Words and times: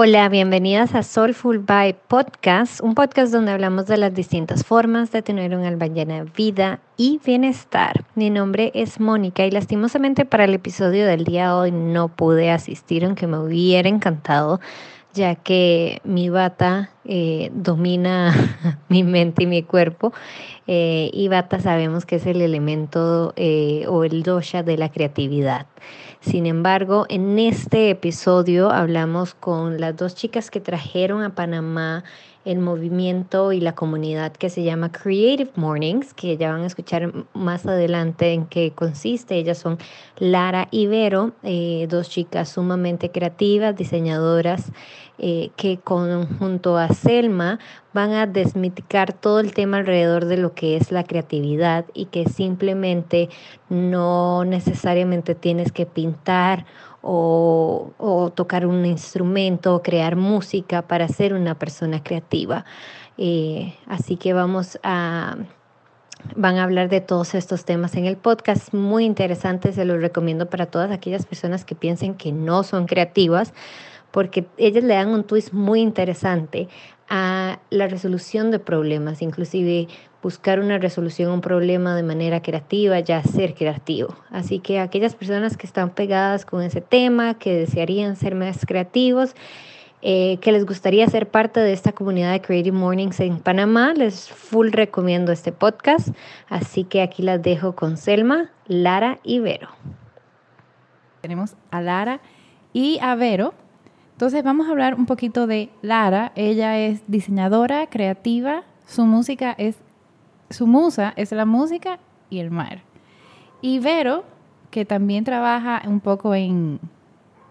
Hola, 0.00 0.28
bienvenidas 0.28 0.94
a 0.94 1.02
Soulful 1.02 1.58
by 1.58 1.92
Podcast, 2.06 2.80
un 2.80 2.94
podcast 2.94 3.32
donde 3.32 3.50
hablamos 3.50 3.86
de 3.86 3.96
las 3.96 4.14
distintas 4.14 4.64
formas 4.64 5.10
de 5.10 5.22
tener 5.22 5.56
un 5.56 5.64
alma 5.64 5.88
llena 5.88 6.22
vida 6.22 6.78
y 6.96 7.20
bienestar. 7.26 8.04
Mi 8.14 8.30
nombre 8.30 8.70
es 8.76 9.00
Mónica 9.00 9.44
y 9.44 9.50
lastimosamente 9.50 10.24
para 10.24 10.44
el 10.44 10.54
episodio 10.54 11.04
del 11.04 11.24
día 11.24 11.46
de 11.46 11.52
hoy 11.52 11.72
no 11.72 12.06
pude 12.06 12.52
asistir, 12.52 13.04
aunque 13.04 13.26
me 13.26 13.38
hubiera 13.38 13.88
encantado, 13.88 14.60
ya 15.14 15.34
que 15.34 16.00
mi 16.04 16.28
bata 16.28 16.90
eh, 17.04 17.50
domina 17.54 18.34
mi 18.88 19.02
mente 19.02 19.44
y 19.44 19.46
mi 19.46 19.62
cuerpo. 19.62 20.12
Eh, 20.66 21.10
y 21.12 21.28
bata 21.28 21.60
sabemos 21.60 22.04
que 22.04 22.16
es 22.16 22.26
el 22.26 22.42
elemento 22.42 23.32
eh, 23.36 23.86
o 23.88 24.04
el 24.04 24.22
dosha 24.22 24.62
de 24.62 24.76
la 24.76 24.90
creatividad. 24.90 25.66
Sin 26.20 26.46
embargo, 26.46 27.06
en 27.08 27.38
este 27.38 27.90
episodio 27.90 28.70
hablamos 28.70 29.34
con 29.34 29.80
las 29.80 29.96
dos 29.96 30.14
chicas 30.14 30.50
que 30.50 30.60
trajeron 30.60 31.22
a 31.22 31.34
Panamá 31.34 32.04
el 32.48 32.60
movimiento 32.60 33.52
y 33.52 33.60
la 33.60 33.74
comunidad 33.74 34.32
que 34.32 34.48
se 34.48 34.62
llama 34.62 34.90
Creative 34.90 35.50
Mornings, 35.54 36.14
que 36.14 36.38
ya 36.38 36.50
van 36.50 36.62
a 36.62 36.66
escuchar 36.66 37.12
más 37.34 37.66
adelante 37.66 38.32
en 38.32 38.46
qué 38.46 38.72
consiste. 38.74 39.36
Ellas 39.36 39.58
son 39.58 39.76
Lara 40.16 40.66
y 40.70 40.86
Vero, 40.86 41.32
eh, 41.42 41.86
dos 41.90 42.08
chicas 42.08 42.48
sumamente 42.48 43.10
creativas, 43.10 43.76
diseñadoras, 43.76 44.72
eh, 45.18 45.50
que 45.56 45.78
junto 45.84 46.78
a 46.78 46.88
Selma 46.88 47.58
van 47.92 48.12
a 48.12 48.26
desmiticar 48.26 49.12
todo 49.12 49.40
el 49.40 49.52
tema 49.52 49.78
alrededor 49.78 50.24
de 50.24 50.38
lo 50.38 50.54
que 50.54 50.76
es 50.76 50.90
la 50.90 51.04
creatividad 51.04 51.84
y 51.92 52.06
que 52.06 52.24
simplemente 52.26 53.28
no 53.68 54.44
necesariamente 54.46 55.34
tienes 55.34 55.70
que 55.70 55.84
pintar 55.84 56.64
o, 57.02 58.32
tocar 58.34 58.66
un 58.66 58.84
instrumento 58.84 59.74
o 59.74 59.82
crear 59.82 60.16
música 60.16 60.82
para 60.82 61.08
ser 61.08 61.34
una 61.34 61.58
persona 61.58 62.02
creativa. 62.02 62.64
Eh, 63.16 63.74
así 63.86 64.16
que 64.16 64.32
vamos 64.32 64.78
a 64.82 65.36
van 66.36 66.58
a 66.58 66.64
hablar 66.64 66.88
de 66.88 67.00
todos 67.00 67.34
estos 67.34 67.64
temas 67.64 67.94
en 67.94 68.06
el 68.06 68.16
podcast. 68.16 68.72
Muy 68.74 69.04
interesante, 69.04 69.72
se 69.72 69.84
los 69.84 70.00
recomiendo 70.00 70.48
para 70.48 70.66
todas 70.66 70.90
aquellas 70.90 71.26
personas 71.26 71.64
que 71.64 71.74
piensen 71.74 72.14
que 72.14 72.32
no 72.32 72.62
son 72.62 72.86
creativas, 72.86 73.54
porque 74.10 74.46
ellas 74.56 74.84
le 74.84 74.94
dan 74.94 75.08
un 75.08 75.24
twist 75.24 75.52
muy 75.52 75.80
interesante 75.80 76.68
a 77.08 77.60
la 77.70 77.88
resolución 77.88 78.50
de 78.50 78.58
problemas, 78.58 79.22
inclusive 79.22 79.88
buscar 80.22 80.60
una 80.60 80.78
resolución 80.78 81.30
a 81.30 81.34
un 81.34 81.40
problema 81.40 81.94
de 81.94 82.02
manera 82.02 82.42
creativa, 82.42 82.98
ya 83.00 83.22
ser 83.22 83.54
creativo. 83.54 84.14
Así 84.30 84.58
que 84.58 84.80
aquellas 84.80 85.14
personas 85.14 85.56
que 85.56 85.66
están 85.66 85.90
pegadas 85.90 86.44
con 86.44 86.62
ese 86.62 86.80
tema, 86.80 87.38
que 87.38 87.54
desearían 87.54 88.16
ser 88.16 88.34
más 88.34 88.66
creativos, 88.66 89.34
eh, 90.00 90.38
que 90.40 90.52
les 90.52 90.64
gustaría 90.64 91.08
ser 91.08 91.28
parte 91.28 91.60
de 91.60 91.72
esta 91.72 91.92
comunidad 91.92 92.32
de 92.32 92.40
Creative 92.40 92.76
Mornings 92.76 93.18
en 93.20 93.40
Panamá, 93.40 93.94
les 93.94 94.28
full 94.28 94.70
recomiendo 94.70 95.32
este 95.32 95.52
podcast. 95.52 96.08
Así 96.48 96.84
que 96.84 97.02
aquí 97.02 97.22
las 97.22 97.42
dejo 97.42 97.74
con 97.74 97.96
Selma, 97.96 98.50
Lara 98.66 99.18
y 99.24 99.40
Vero. 99.40 99.68
Tenemos 101.20 101.56
a 101.70 101.80
Lara 101.80 102.20
y 102.72 102.98
a 103.02 103.14
Vero. 103.16 103.54
Entonces 104.12 104.42
vamos 104.42 104.68
a 104.68 104.70
hablar 104.70 104.94
un 104.94 105.06
poquito 105.06 105.46
de 105.46 105.68
Lara. 105.82 106.32
Ella 106.34 106.78
es 106.78 107.02
diseñadora 107.06 107.88
creativa. 107.88 108.62
Su 108.86 109.04
música 109.04 109.54
es 109.58 109.76
su 110.50 110.66
musa 110.66 111.12
es 111.16 111.32
la 111.32 111.44
música 111.44 111.98
y 112.30 112.38
el 112.38 112.50
mar. 112.50 112.82
Y 113.60 113.78
Vero, 113.80 114.24
que 114.70 114.84
también 114.84 115.24
trabaja 115.24 115.82
un 115.86 116.00
poco 116.00 116.34
en, 116.34 116.80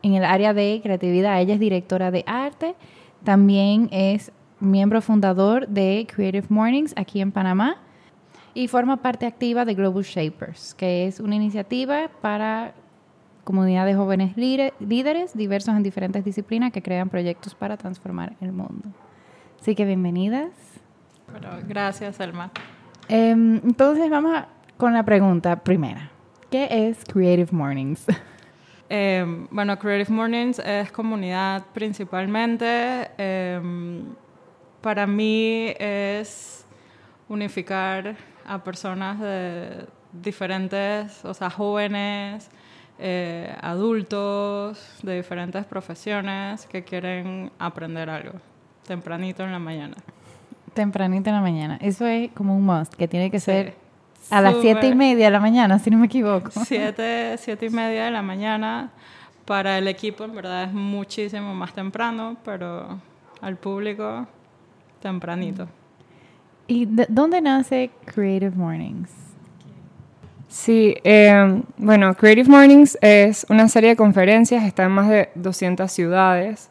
el 0.03 0.23
área 0.23 0.53
de 0.53 0.79
creatividad, 0.81 1.41
ella 1.41 1.55
es 1.55 1.59
directora 1.59 2.11
de 2.11 2.23
arte, 2.27 2.75
también 3.23 3.89
es 3.91 4.31
miembro 4.59 5.01
fundador 5.01 5.67
de 5.67 6.07
Creative 6.13 6.47
Mornings 6.49 6.93
aquí 6.95 7.19
en 7.19 7.31
Panamá 7.31 7.77
y 8.53 8.67
forma 8.67 8.97
parte 8.97 9.25
activa 9.25 9.65
de 9.65 9.73
Global 9.73 10.03
Shapers, 10.03 10.73
que 10.75 11.07
es 11.07 11.19
una 11.19 11.35
iniciativa 11.35 12.09
para 12.21 12.73
comunidades 13.43 13.95
de 13.95 13.97
jóvenes 13.97 14.35
líderes 14.35 15.37
diversos 15.37 15.75
en 15.75 15.83
diferentes 15.83 16.23
disciplinas 16.23 16.71
que 16.71 16.81
crean 16.81 17.09
proyectos 17.09 17.53
para 17.53 17.77
transformar 17.77 18.33
el 18.41 18.51
mundo. 18.51 18.89
Así 19.59 19.75
que 19.75 19.85
bienvenidas. 19.85 20.51
gracias, 21.67 22.19
Elma. 22.19 22.51
Em, 23.09 23.61
entonces 23.63 24.09
vamos 24.09 24.43
con 24.77 24.93
la 24.93 25.03
pregunta 25.03 25.63
primera. 25.63 26.11
¿Qué 26.51 26.67
es 26.69 27.03
Creative 27.05 27.49
Mornings? 27.51 28.05
Em, 28.89 29.49
bueno, 29.51 29.77
Creative 29.77 30.15
Mornings 30.15 30.59
es 30.59 30.89
comunidad 30.93 31.65
principalmente. 31.73 33.11
Em, 33.17 34.05
para 34.79 35.05
mí 35.05 35.73
es 35.77 36.65
unificar 37.27 38.15
a 38.45 38.63
personas 38.63 39.19
de 39.19 39.87
diferentes, 40.13 41.25
o 41.25 41.33
sea, 41.33 41.49
jóvenes, 41.49 42.49
eh, 42.97 43.53
adultos, 43.61 44.99
de 45.03 45.17
diferentes 45.17 45.65
profesiones 45.65 46.65
que 46.65 46.85
quieren 46.85 47.51
aprender 47.59 48.09
algo 48.09 48.39
tempranito 48.87 49.43
en 49.43 49.51
la 49.51 49.59
mañana. 49.59 49.97
Tempranito 50.77 51.29
en 51.29 51.35
la 51.35 51.41
mañana. 51.41 51.77
Eso 51.81 52.05
es 52.05 52.29
como 52.31 52.55
un 52.55 52.63
must, 52.63 52.93
que 52.93 53.07
tiene 53.07 53.31
que 53.31 53.39
ser 53.39 53.73
a 54.29 54.41
las 54.41 54.57
siete 54.61 54.87
y 54.87 54.93
media 54.93 55.25
de 55.25 55.31
la 55.31 55.39
mañana, 55.39 55.79
si 55.79 55.89
no 55.89 55.97
me 55.97 56.05
equivoco. 56.05 56.51
Siete, 56.65 57.35
siete 57.39 57.65
y 57.65 57.69
media 57.69 58.05
de 58.05 58.11
la 58.11 58.21
mañana. 58.21 58.91
Para 59.45 59.79
el 59.79 59.87
equipo, 59.87 60.23
en 60.23 60.35
verdad, 60.35 60.65
es 60.65 60.73
muchísimo 60.73 61.55
más 61.55 61.73
temprano, 61.73 62.37
pero 62.45 62.99
al 63.41 63.55
público, 63.55 64.27
tempranito. 65.01 65.67
¿Y 66.67 66.85
dónde 67.09 67.41
nace 67.41 67.89
Creative 68.05 68.55
Mornings? 68.55 69.09
Sí, 70.47 70.95
em, 71.03 71.63
bueno, 71.77 72.13
Creative 72.13 72.49
Mornings 72.49 72.99
es 73.01 73.47
una 73.49 73.67
serie 73.67 73.89
de 73.89 73.95
conferencias, 73.95 74.63
está 74.63 74.83
en 74.83 74.91
más 74.91 75.09
de 75.09 75.29
200 75.33 75.91
ciudades 75.91 76.69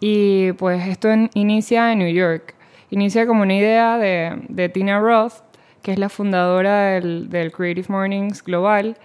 y 0.00 0.52
pues 0.52 0.86
esto 0.88 1.08
inicia 1.34 1.92
en 1.92 2.00
New 2.00 2.12
York. 2.12 2.55
Inicia 2.90 3.26
como 3.26 3.42
una 3.42 3.54
idea 3.54 3.98
de, 3.98 4.68
Tina 4.68 5.00
Roth, 5.00 5.42
que 5.82 5.92
es 5.92 5.98
la 5.98 6.08
fundadora 6.08 7.00
del, 7.00 7.52
Creative 7.56 7.86
Mornings 7.88 8.42
Global, 8.42 8.96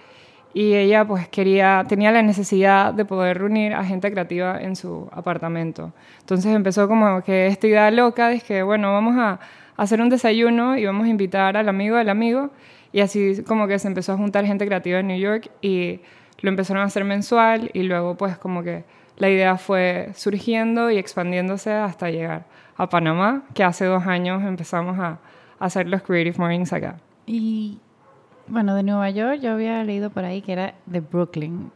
y 0.54 0.74
ella 0.74 1.06
pues 1.06 1.28
quería, 1.28 1.84
tenía 1.88 2.12
la 2.12 2.22
necesidad 2.22 2.92
de 2.92 3.04
poder 3.04 3.38
reunir 3.38 3.72
a 3.72 3.84
gente 3.84 4.10
creativa 4.10 4.60
en 4.60 4.76
su 4.76 5.08
apartamento. 5.10 5.92
Entonces 6.20 6.54
empezó 6.54 6.88
como 6.88 7.22
que 7.22 7.46
esta 7.46 7.66
idea 7.66 7.90
loca 7.90 8.28
de 8.28 8.40
que, 8.40 8.62
bueno, 8.62 8.92
vamos 8.92 9.16
a 9.16 9.40
hacer 9.76 10.00
un 10.00 10.10
desayuno 10.10 10.76
y 10.76 10.84
vamos 10.84 11.06
a 11.06 11.08
invitar 11.08 11.56
al 11.56 11.68
amigo 11.68 11.96
del 11.96 12.10
amigo, 12.10 12.50
y 12.92 13.00
así 13.00 13.42
como 13.46 13.66
que 13.66 13.78
se 13.78 13.88
empezó 13.88 14.12
a 14.12 14.16
juntar 14.16 14.44
gente 14.44 14.66
creativa 14.66 15.00
en 15.00 15.08
New 15.08 15.18
York 15.18 15.50
y 15.62 16.00
lo 16.40 16.50
empezaron 16.50 16.82
a 16.82 16.86
hacer 16.86 17.04
mensual 17.04 17.70
y 17.72 17.84
luego 17.84 18.16
pues 18.16 18.36
como 18.36 18.62
que 18.62 18.84
la 19.22 19.30
idea 19.30 19.56
fue 19.56 20.10
surgiendo 20.16 20.90
y 20.90 20.98
expandiéndose 20.98 21.72
hasta 21.72 22.10
llegar 22.10 22.44
a 22.76 22.88
Panamá, 22.88 23.44
que 23.54 23.62
hace 23.62 23.84
dos 23.84 24.04
años 24.04 24.42
empezamos 24.42 24.98
a, 24.98 25.20
hacer 25.60 25.86
los 25.86 26.02
Creative 26.02 26.36
Mornings 26.38 26.72
acá. 26.72 26.96
Y 27.24 27.78
bueno, 28.48 28.74
de 28.74 28.82
Nueva 28.82 29.08
York 29.10 29.38
yo 29.40 29.52
había 29.52 29.84
leído 29.84 30.10
por 30.10 30.24
ahí 30.24 30.42
que 30.42 30.54
era 30.54 30.74
de 30.86 30.98
Brooklyn 30.98 31.70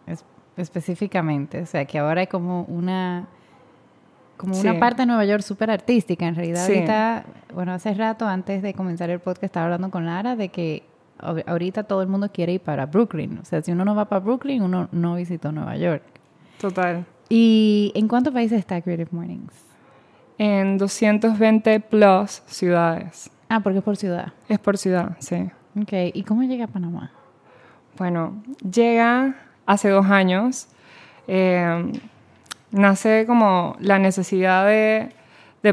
específicamente, 0.56 1.62
o 1.62 1.66
sea 1.66 1.84
que 1.84 2.00
ahora 2.00 2.22
hay 2.22 2.26
como 2.26 2.62
una 2.62 3.28
como 4.36 4.58
una 4.58 4.80
parte 4.80 5.02
de 5.02 5.06
Nueva 5.06 5.24
York 5.24 5.42
súper 5.42 5.70
artística. 5.70 6.26
En 6.26 6.34
realidad 6.34 6.64
ahorita, 6.64 7.26
bueno, 7.54 7.72
hace 7.72 7.94
rato 7.94 8.26
antes 8.26 8.60
de 8.60 8.74
comenzar 8.74 9.08
el 9.08 9.20
podcast 9.20 9.44
estaba 9.44 9.66
hablando 9.66 9.88
con 9.92 10.04
Lara 10.04 10.34
de 10.34 10.48
que 10.48 10.82
ahorita 11.20 11.84
todo 11.84 12.02
el 12.02 12.08
mundo 12.08 12.28
quiere 12.32 12.54
ir 12.54 12.60
para 12.60 12.86
Brooklyn. 12.86 13.38
O 13.38 13.44
sea, 13.44 13.62
si 13.62 13.70
uno 13.70 13.84
no 13.84 13.94
va 13.94 14.06
para 14.06 14.18
Brooklyn, 14.18 14.62
uno 14.62 14.88
no 14.90 15.14
visitó 15.14 15.52
Nueva 15.52 15.76
York. 15.76 16.02
Total. 16.60 17.06
¿Y 17.28 17.92
en 17.94 18.08
cuántos 18.08 18.32
países 18.32 18.58
está 18.58 18.80
Creative 18.80 19.08
Mornings? 19.10 19.66
en 20.38 20.78
220 20.78 21.80
plus 21.80 22.42
ciudades. 22.46 23.30
Ah, 23.48 23.60
porque 23.60 23.78
es 23.78 23.84
por 23.84 23.96
ciudad. 23.96 24.32
Es 24.48 24.58
por 24.58 24.76
ciudad, 24.76 25.16
sí. 25.18 25.50
Ok, 25.80 25.92
¿y 26.14 26.22
cómo 26.24 26.42
llega 26.42 26.64
a 26.64 26.68
Panamá? 26.68 27.12
Bueno, 27.96 28.42
llega 28.70 29.34
hace 29.66 29.88
dos 29.88 30.06
años. 30.06 30.68
Eh, 31.28 31.92
nace 32.70 33.24
como 33.26 33.76
la 33.80 33.98
necesidad 33.98 34.66
de, 34.66 35.12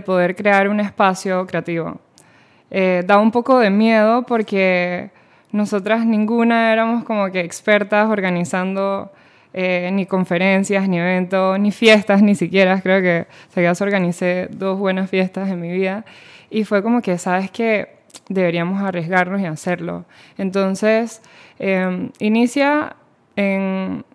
poder 0.05 0.35
crear 0.35 0.69
un 0.69 0.79
espacio 0.79 1.45
creativo. 1.45 1.99
Eh, 2.71 3.03
da 3.05 3.19
un 3.19 3.29
poco 3.29 3.59
de 3.59 3.69
miedo 3.69 4.23
porque 4.23 5.11
nosotras 5.51 6.03
ninguna 6.03 6.73
éramos 6.73 7.03
como 7.03 7.31
que 7.31 7.41
expertas 7.41 8.09
organizando 8.09 9.11
eh, 9.53 9.89
ni 9.93 10.05
conferencias, 10.05 10.89
ni 10.89 10.97
eventos, 10.97 11.59
ni 11.59 11.71
fiestas, 11.71 12.21
ni 12.21 12.35
siquiera. 12.35 12.81
Creo 12.81 13.01
que 13.01 13.27
se 13.53 13.83
organicé 13.83 14.47
dos 14.51 14.79
buenas 14.79 15.09
fiestas 15.09 15.49
en 15.49 15.61
mi 15.61 15.71
vida 15.71 16.05
y 16.49 16.63
fue 16.63 16.81
como 16.81 17.01
que, 17.01 17.17
sabes 17.17 17.51
que 17.51 17.89
deberíamos 18.29 18.81
arriesgarnos 18.81 19.41
y 19.41 19.45
hacerlo. 19.45 20.05
Entonces, 20.37 21.21
em, 21.59 22.09
inicia 22.19 22.95
en, 23.35 24.05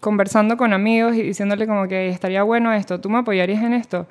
conversando 0.00 0.56
con 0.56 0.72
amigos 0.72 1.16
y 1.16 1.22
diciéndole 1.22 1.66
como 1.66 1.88
que 1.88 2.08
estaría 2.08 2.42
bueno 2.42 2.72
esto, 2.72 3.00
tú 3.00 3.10
me 3.10 3.18
apoyarías 3.18 3.62
en 3.62 3.74
esto. 3.74 4.06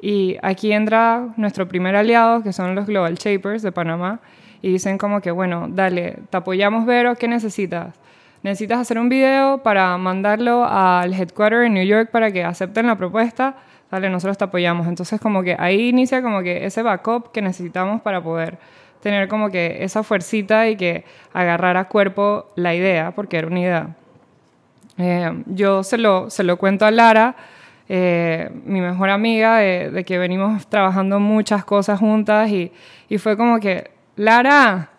Y 0.00 0.36
aquí 0.42 0.72
entra 0.72 1.28
nuestro 1.36 1.66
primer 1.66 1.96
aliado, 1.96 2.42
que 2.42 2.52
son 2.52 2.74
los 2.74 2.86
Global 2.86 3.14
Shapers 3.14 3.62
de 3.62 3.72
Panamá, 3.72 4.20
y 4.60 4.70
dicen 4.70 4.98
como 4.98 5.20
que, 5.20 5.30
bueno, 5.30 5.66
dale, 5.70 6.18
te 6.30 6.36
apoyamos, 6.36 6.86
Vero, 6.86 7.14
¿qué 7.16 7.28
necesitas? 7.28 7.94
¿Necesitas 8.44 8.78
hacer 8.78 8.98
un 8.98 9.08
video 9.08 9.62
para 9.62 9.96
mandarlo 9.96 10.66
al 10.66 11.14
headquarter 11.14 11.62
en 11.62 11.72
New 11.72 11.86
York 11.86 12.10
para 12.10 12.30
que 12.30 12.44
acepten 12.44 12.86
la 12.86 12.98
propuesta? 12.98 13.56
Dale, 13.90 14.10
nosotros 14.10 14.36
te 14.36 14.44
apoyamos. 14.44 14.86
Entonces 14.86 15.18
como 15.18 15.42
que 15.42 15.56
ahí 15.58 15.88
inicia 15.88 16.20
como 16.20 16.42
que 16.42 16.66
ese 16.66 16.82
backup 16.82 17.32
que 17.32 17.40
necesitamos 17.40 18.02
para 18.02 18.22
poder 18.22 18.58
tener 19.00 19.28
como 19.28 19.48
que 19.48 19.78
esa 19.82 20.02
fuercita 20.02 20.68
y 20.68 20.76
que 20.76 21.06
agarrar 21.32 21.78
a 21.78 21.88
cuerpo 21.88 22.50
la 22.54 22.74
idea, 22.74 23.12
porque 23.12 23.38
era 23.38 23.46
una 23.46 23.60
idea. 23.60 23.96
Eh, 24.98 25.42
yo 25.46 25.82
se 25.82 25.96
lo, 25.96 26.28
se 26.28 26.44
lo 26.44 26.58
cuento 26.58 26.84
a 26.84 26.90
Lara, 26.90 27.36
eh, 27.88 28.50
mi 28.66 28.82
mejor 28.82 29.08
amiga, 29.08 29.56
de, 29.56 30.04
que 30.04 30.18
venimos 30.18 30.66
trabajando 30.66 31.18
muchas 31.18 31.64
cosas 31.64 31.98
juntas 31.98 32.50
y, 32.50 32.70
y, 33.08 33.16
fue 33.16 33.38
como 33.38 33.58
que, 33.58 33.90
Lara, 34.16 34.90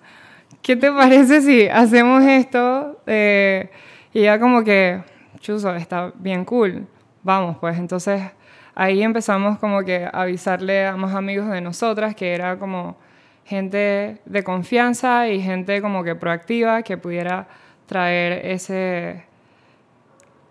¿qué 0.66 0.76
te 0.76 0.92
parece 0.92 1.42
si 1.42 1.68
hacemos 1.68 2.24
esto? 2.24 3.00
Eh, 3.06 3.70
y 4.12 4.24
ya 4.24 4.40
como 4.40 4.64
que, 4.64 5.00
chuzo, 5.40 5.76
está 5.76 6.12
bien 6.16 6.44
cool, 6.44 6.88
vamos 7.22 7.58
pues, 7.60 7.78
entonces 7.78 8.24
ahí 8.74 9.04
empezamos 9.04 9.60
como 9.60 9.84
que 9.84 10.06
a 10.06 10.10
avisarle 10.10 10.88
a 10.88 10.98
más 10.98 11.14
amigos 11.14 11.50
de 11.50 11.62
nosotras 11.62 12.16
que 12.16 12.34
era 12.34 12.58
como 12.58 12.98
gente 13.46 14.22
de 14.26 14.44
confianza 14.44 15.30
y 15.30 15.40
gente 15.40 15.84
como 15.84 16.04
que 16.04 16.16
proactiva 16.16 16.82
que 16.82 16.98
pudiera 16.98 17.48
traer 17.86 18.48
ese 18.48 19.24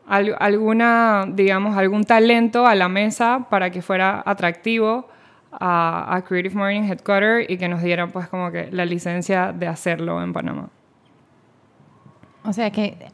alguna 0.07 1.25
digamos 1.29 1.77
algún 1.77 2.05
talento 2.05 2.69
a 2.69 2.77
la 2.77 2.89
mesa 2.89 3.47
para 3.51 3.71
que 3.71 3.83
fuera 3.83 4.23
atractivo 4.25 5.09
a, 5.61 6.23
Creative 6.27 6.55
Morning 6.55 6.83
Headquarter 6.83 7.51
y 7.51 7.57
que 7.57 7.69
nos 7.69 7.83
dieran 7.83 8.11
pues 8.11 8.29
como 8.29 8.51
que 8.51 8.71
la 8.71 8.85
licencia 8.85 9.53
de 9.53 9.67
hacerlo 9.67 10.23
en 10.23 10.33
Panamá. 10.33 10.69
O 12.45 12.53
sea 12.53 12.71
que 12.71 13.11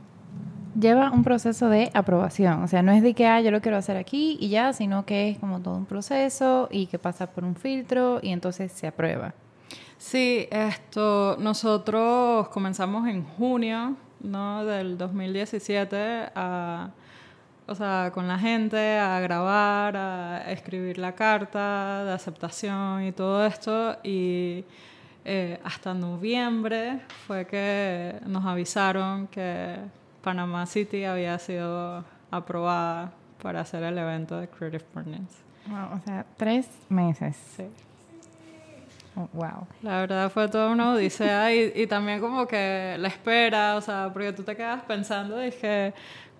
lleva 0.78 1.10
un 1.10 1.22
proceso 1.22 1.68
de 1.68 1.90
aprobación. 1.94 2.62
O 2.62 2.68
sea, 2.68 2.82
no 2.82 2.92
es 2.92 3.02
de 3.02 3.14
que, 3.14 3.26
ah, 3.26 3.40
yo 3.40 3.50
lo 3.50 3.60
quiero 3.60 3.76
hacer 3.76 3.96
aquí 3.96 4.38
y 4.40 4.48
ya, 4.48 4.72
sino 4.72 5.04
que 5.04 5.30
es 5.30 5.38
como 5.38 5.60
todo 5.60 5.76
un 5.76 5.86
proceso 5.86 6.68
y 6.70 6.86
que 6.86 6.98
pasa 6.98 7.30
por 7.30 7.44
un 7.44 7.56
filtro 7.56 8.20
y 8.22 8.30
entonces 8.30 8.72
se 8.72 8.86
aprueba. 8.86 9.34
Sí, 9.98 10.48
esto, 10.50 11.36
nosotros 11.38 12.48
comenzamos 12.48 13.06
en 13.06 13.24
junio 13.24 13.96
¿no? 14.20 14.64
del 14.64 14.96
2017 14.96 16.30
a, 16.34 16.90
o 17.66 17.74
sea, 17.74 18.10
con 18.12 18.26
la 18.26 18.38
gente 18.38 18.98
a 18.98 19.20
grabar, 19.20 19.96
a 19.96 20.50
escribir 20.50 20.98
la 20.98 21.14
carta 21.14 22.04
de 22.04 22.12
aceptación 22.12 23.04
y 23.04 23.12
todo 23.12 23.46
esto. 23.46 23.96
Y 24.02 24.64
eh, 25.24 25.60
hasta 25.64 25.94
noviembre 25.94 27.00
fue 27.26 27.46
que 27.46 28.18
nos 28.26 28.44
avisaron 28.44 29.26
que 29.28 29.76
Panama 30.22 30.66
City 30.66 31.04
había 31.04 31.38
sido 31.38 32.04
aprobada 32.30 33.12
para 33.42 33.60
hacer 33.60 33.82
el 33.82 33.96
evento 33.96 34.38
de 34.38 34.48
Creative 34.48 34.84
Partners. 34.92 35.42
o 35.68 36.00
sea, 36.04 36.26
tres 36.36 36.68
meses. 36.88 37.36
Sí. 37.56 37.64
Oh, 39.16 39.28
wow. 39.32 39.66
La 39.82 40.00
verdad 40.00 40.30
fue 40.30 40.48
todo 40.48 40.70
una 40.70 40.92
odisea 40.92 41.52
y, 41.52 41.72
y 41.74 41.86
también 41.86 42.20
como 42.20 42.46
que 42.46 42.96
la 42.98 43.08
espera, 43.08 43.76
o 43.76 43.80
sea, 43.80 44.10
porque 44.12 44.32
tú 44.32 44.42
te 44.42 44.56
quedas 44.56 44.82
pensando, 44.82 45.38
dije, 45.38 45.92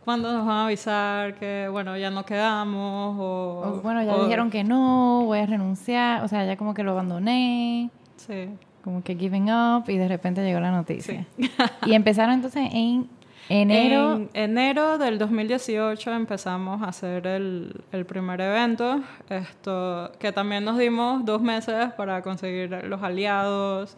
¿cuándo 0.04 0.32
nos 0.32 0.46
van 0.46 0.56
a 0.56 0.64
avisar 0.66 1.34
que, 1.34 1.68
bueno, 1.70 1.96
ya 1.96 2.10
no 2.10 2.24
quedamos? 2.24 3.16
O, 3.18 3.80
bueno, 3.82 4.02
ya 4.02 4.16
dijeron 4.22 4.50
que 4.50 4.64
no, 4.64 5.24
voy 5.24 5.40
a 5.40 5.46
renunciar, 5.46 6.24
o 6.24 6.28
sea, 6.28 6.44
ya 6.44 6.56
como 6.56 6.74
que 6.74 6.82
lo 6.82 6.92
abandoné. 6.92 7.90
Sí. 8.16 8.48
Como 8.82 9.02
que 9.02 9.14
giving 9.14 9.50
up 9.50 9.84
y 9.88 9.98
de 9.98 10.08
repente 10.08 10.42
llegó 10.42 10.60
la 10.60 10.70
noticia. 10.70 11.26
y 11.86 11.94
empezaron 11.94 12.34
entonces 12.34 12.68
en 12.72 13.08
Enero. 13.52 14.28
En 14.32 14.56
enero 14.56 14.96
del 14.96 15.18
2018 15.18 16.12
empezamos 16.12 16.82
a 16.82 16.86
hacer 16.86 17.26
el, 17.26 17.82
el, 17.90 18.06
primer 18.06 18.40
evento, 18.40 19.02
esto, 19.28 20.12
que 20.20 20.30
también 20.30 20.64
nos 20.64 20.78
dimos 20.78 21.24
dos 21.24 21.42
meses 21.42 21.92
para 21.96 22.22
conseguir 22.22 22.70
los 22.84 23.02
aliados, 23.02 23.96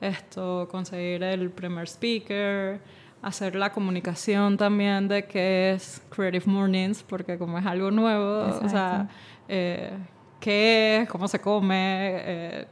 esto, 0.00 0.68
conseguir 0.70 1.22
el 1.22 1.50
primer 1.50 1.86
speaker, 1.86 2.80
hacer 3.24 3.56
la 3.56 3.72
comunicación 3.72 4.56
también 4.56 5.08
de 5.08 5.24
qué 5.24 5.72
es 5.72 6.02
Creative 6.10 6.44
Mornings, 6.46 7.02
porque 7.02 7.38
como 7.38 7.58
es 7.58 7.66
algo 7.66 7.90
nuevo, 7.90 8.58
o 8.62 8.68
sea, 8.68 9.08
eh, 9.48 9.92
qué 10.40 10.98
es, 11.02 11.08
cómo 11.08 11.26
se 11.26 11.40
come, 11.40 11.76
eh, 12.12 12.66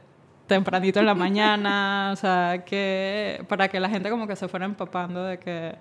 tempranito 0.47 0.99
en 0.99 1.05
la 1.07 1.15
mañana, 1.15 2.11
o 2.13 2.15
sea, 2.15 2.63
que, 2.65 3.43
para 3.47 3.67
que 3.67 3.79
la 3.79 3.89
gente 3.89 4.09
como 4.09 4.27
que 4.27 4.35
se 4.35 4.47
fuera 4.47 4.65
empapando 4.65 5.23
de 5.23 5.39
que 5.39 5.75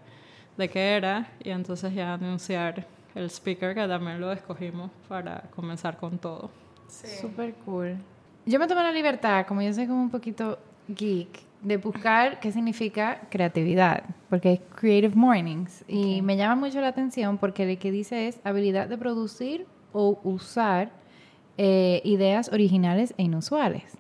de 0.57 0.69
qué 0.69 0.97
era 0.97 1.29
y 1.43 1.51
entonces 1.51 1.95
ya 1.95 2.15
anunciar 2.15 2.87
el 3.15 3.31
speaker 3.31 3.75
que 3.75 3.87
también 3.87 4.21
lo 4.21 4.33
escogimos 4.33 4.91
para 5.09 5.43
comenzar 5.55 5.97
con 5.97 6.19
todo. 6.19 6.51
Sí. 6.89 7.09
Súper 7.21 7.55
cool. 7.65 7.97
Yo 8.45 8.59
me 8.59 8.67
tomé 8.67 8.83
la 8.83 8.93
libertad, 8.93 9.47
como 9.47 9.63
yo 9.63 9.73
soy 9.73 9.87
como 9.87 10.03
un 10.03 10.11
poquito 10.11 10.59
geek, 10.89 11.41
de 11.63 11.77
buscar 11.77 12.41
qué 12.41 12.51
significa 12.51 13.21
creatividad, 13.31 14.03
porque 14.29 14.55
es 14.55 14.61
Creative 14.75 15.15
Mornings. 15.15 15.85
Y 15.87 16.21
me 16.23 16.37
llama 16.37 16.57
mucho 16.57 16.81
la 16.81 16.89
atención 16.89 17.39
porque 17.39 17.67
lo 17.67 17.79
que 17.79 17.93
dice 17.93 18.29
es 18.29 18.41
habilidad 18.45 18.89
de 18.89 18.99
producir 18.99 19.67
o 19.93 20.21
usar 20.25 20.91
eh, 21.59 22.03
ideas 22.05 22.51
originales 22.53 23.15
e 23.17 23.23
inusuales. 23.23 23.97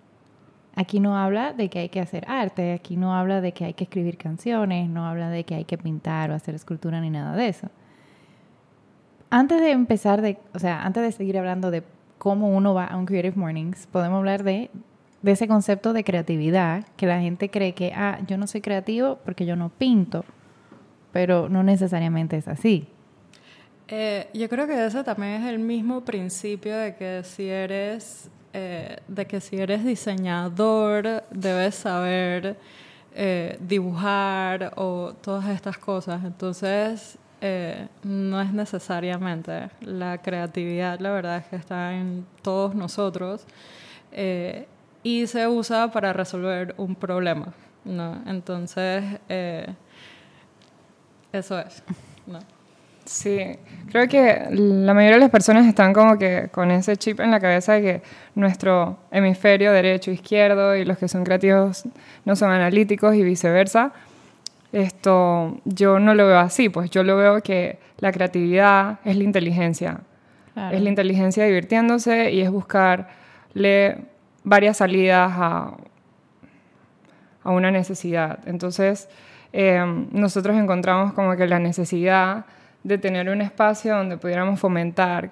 Aquí 0.74 1.00
no 1.00 1.16
habla 1.16 1.52
de 1.52 1.68
que 1.68 1.80
hay 1.80 1.88
que 1.90 2.00
hacer 2.00 2.24
arte, 2.26 2.72
aquí 2.72 2.96
no 2.96 3.14
habla 3.14 3.40
de 3.40 3.52
que 3.52 3.66
hay 3.66 3.74
que 3.74 3.84
escribir 3.84 4.16
canciones, 4.16 4.88
no 4.88 5.06
habla 5.06 5.28
de 5.28 5.44
que 5.44 5.54
hay 5.54 5.64
que 5.64 5.76
pintar 5.76 6.30
o 6.30 6.34
hacer 6.34 6.54
escultura 6.54 7.00
ni 7.00 7.10
nada 7.10 7.36
de 7.36 7.48
eso. 7.48 7.68
Antes 9.28 9.60
de 9.60 9.70
empezar, 9.70 10.22
de, 10.22 10.38
o 10.54 10.58
sea, 10.58 10.82
antes 10.82 11.02
de 11.02 11.12
seguir 11.12 11.38
hablando 11.38 11.70
de 11.70 11.82
cómo 12.18 12.48
uno 12.48 12.74
va 12.74 12.86
a 12.86 12.96
un 12.96 13.04
Creative 13.04 13.36
Mornings, 13.36 13.86
podemos 13.86 14.18
hablar 14.18 14.44
de, 14.44 14.70
de 15.22 15.32
ese 15.32 15.48
concepto 15.48 15.92
de 15.92 16.04
creatividad, 16.04 16.84
que 16.96 17.06
la 17.06 17.20
gente 17.20 17.48
cree 17.48 17.74
que, 17.74 17.92
ah, 17.94 18.18
yo 18.26 18.36
no 18.36 18.46
soy 18.46 18.60
creativo 18.60 19.18
porque 19.24 19.46
yo 19.46 19.56
no 19.56 19.70
pinto, 19.70 20.24
pero 21.12 21.48
no 21.48 21.62
necesariamente 21.62 22.36
es 22.36 22.48
así. 22.48 22.88
Eh, 23.88 24.28
yo 24.32 24.48
creo 24.48 24.66
que 24.66 24.86
ese 24.86 25.04
también 25.04 25.42
es 25.42 25.48
el 25.48 25.58
mismo 25.58 26.02
principio 26.02 26.76
de 26.76 26.96
que 26.96 27.22
si 27.24 27.48
eres 27.48 28.30
eh, 28.54 28.98
de 29.08 29.26
que 29.26 29.40
si 29.40 29.56
eres 29.56 29.84
diseñador 29.84 31.24
debes 31.30 31.74
saber 31.74 32.56
eh, 33.14 33.58
dibujar 33.60 34.72
o 34.76 35.12
todas 35.20 35.48
estas 35.48 35.78
cosas. 35.78 36.24
Entonces, 36.24 37.18
no 38.04 38.40
es 38.40 38.52
necesariamente 38.52 39.68
la 39.80 40.18
creatividad, 40.18 41.00
la 41.00 41.10
verdad 41.10 41.38
es 41.38 41.46
que 41.46 41.56
está 41.56 41.92
en 41.92 42.24
todos 42.40 42.74
nosotros 42.76 43.44
y 45.02 45.26
se 45.26 45.48
usa 45.48 45.90
para 45.90 46.12
resolver 46.12 46.74
un 46.78 46.94
problema. 46.94 47.52
¿no? 47.84 48.22
Entonces, 48.26 49.04
eso 51.32 51.58
es. 51.58 51.82
¿no? 52.26 52.38
Sí, 53.04 53.58
creo 53.90 54.06
que 54.06 54.46
la 54.50 54.94
mayoría 54.94 55.16
de 55.16 55.22
las 55.22 55.30
personas 55.30 55.66
están 55.66 55.92
como 55.92 56.18
que 56.18 56.48
con 56.52 56.70
ese 56.70 56.96
chip 56.96 57.18
en 57.20 57.32
la 57.32 57.40
cabeza 57.40 57.72
de 57.74 57.82
que 57.82 58.02
nuestro 58.36 58.98
hemisferio 59.10 59.72
derecho 59.72 60.10
e 60.12 60.14
izquierdo 60.14 60.76
y 60.76 60.84
los 60.84 60.98
que 60.98 61.08
son 61.08 61.24
creativos 61.24 61.84
no 62.24 62.36
son 62.36 62.50
analíticos 62.50 63.14
y 63.16 63.24
viceversa. 63.24 63.92
Esto 64.72 65.60
yo 65.64 65.98
no 65.98 66.14
lo 66.14 66.26
veo 66.26 66.38
así, 66.38 66.68
pues 66.68 66.90
yo 66.90 67.02
lo 67.02 67.16
veo 67.16 67.42
que 67.42 67.78
la 67.98 68.12
creatividad 68.12 69.00
es 69.04 69.16
la 69.16 69.24
inteligencia. 69.24 70.00
Es 70.70 70.82
la 70.82 70.88
inteligencia 70.88 71.44
divirtiéndose 71.44 72.30
y 72.30 72.42
es 72.42 72.50
buscarle 72.50 74.04
varias 74.44 74.78
salidas 74.78 75.32
a, 75.34 75.76
a 77.42 77.50
una 77.50 77.70
necesidad. 77.70 78.40
Entonces, 78.46 79.08
eh, 79.52 79.84
nosotros 80.12 80.56
encontramos 80.56 81.12
como 81.12 81.36
que 81.36 81.46
la 81.46 81.58
necesidad 81.58 82.46
de 82.82 82.98
tener 82.98 83.28
un 83.28 83.40
espacio 83.40 83.96
donde 83.96 84.16
pudiéramos 84.16 84.58
fomentar 84.58 85.30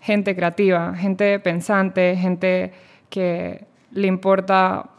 gente 0.00 0.34
creativa, 0.34 0.94
gente 0.94 1.38
pensante, 1.38 2.16
gente 2.16 2.72
que 3.08 3.66
le 3.92 4.08
importa 4.08 4.90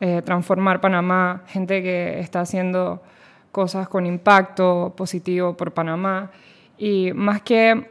eh, 0.00 0.22
transformar 0.22 0.80
Panamá, 0.80 1.42
gente 1.46 1.82
que 1.82 2.20
está 2.20 2.40
haciendo 2.40 3.02
cosas 3.50 3.88
con 3.88 4.06
impacto 4.06 4.94
positivo 4.96 5.56
por 5.56 5.72
Panamá. 5.72 6.30
Y 6.78 7.12
más 7.12 7.42
que, 7.42 7.90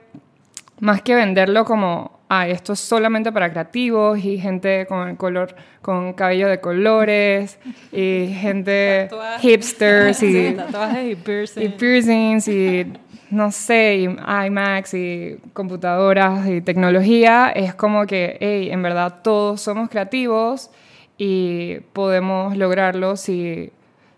más 0.79 1.01
que 1.01 1.15
venderlo 1.15 1.65
como, 1.65 2.20
ah, 2.31 2.47
esto 2.47 2.73
es 2.73 2.79
solamente 2.79 3.29
para 3.33 3.51
creativos 3.51 4.17
y 4.19 4.39
gente 4.39 4.85
con 4.87 5.17
color, 5.17 5.53
con 5.81 6.13
cabello 6.13 6.47
de 6.47 6.61
colores 6.61 7.59
y 7.91 8.33
gente 8.39 9.09
hipsters 9.41 10.23
y, 10.23 10.55
y 11.11 11.15
piercings. 11.15 11.65
y 11.65 11.69
piercings 11.69 12.47
y 12.47 12.93
no 13.31 13.51
sé, 13.51 14.07
iMacs 14.45 14.93
y 14.93 15.39
computadoras 15.53 16.47
y 16.47 16.61
tecnología, 16.61 17.49
es 17.49 17.73
como 17.75 18.05
que, 18.05 18.37
hey, 18.39 18.69
en 18.71 18.81
verdad 18.81 19.21
todos 19.23 19.61
somos 19.61 19.89
creativos 19.89 20.69
y 21.17 21.79
podemos 21.93 22.57
lograrlo 22.57 23.15
si, 23.15 23.71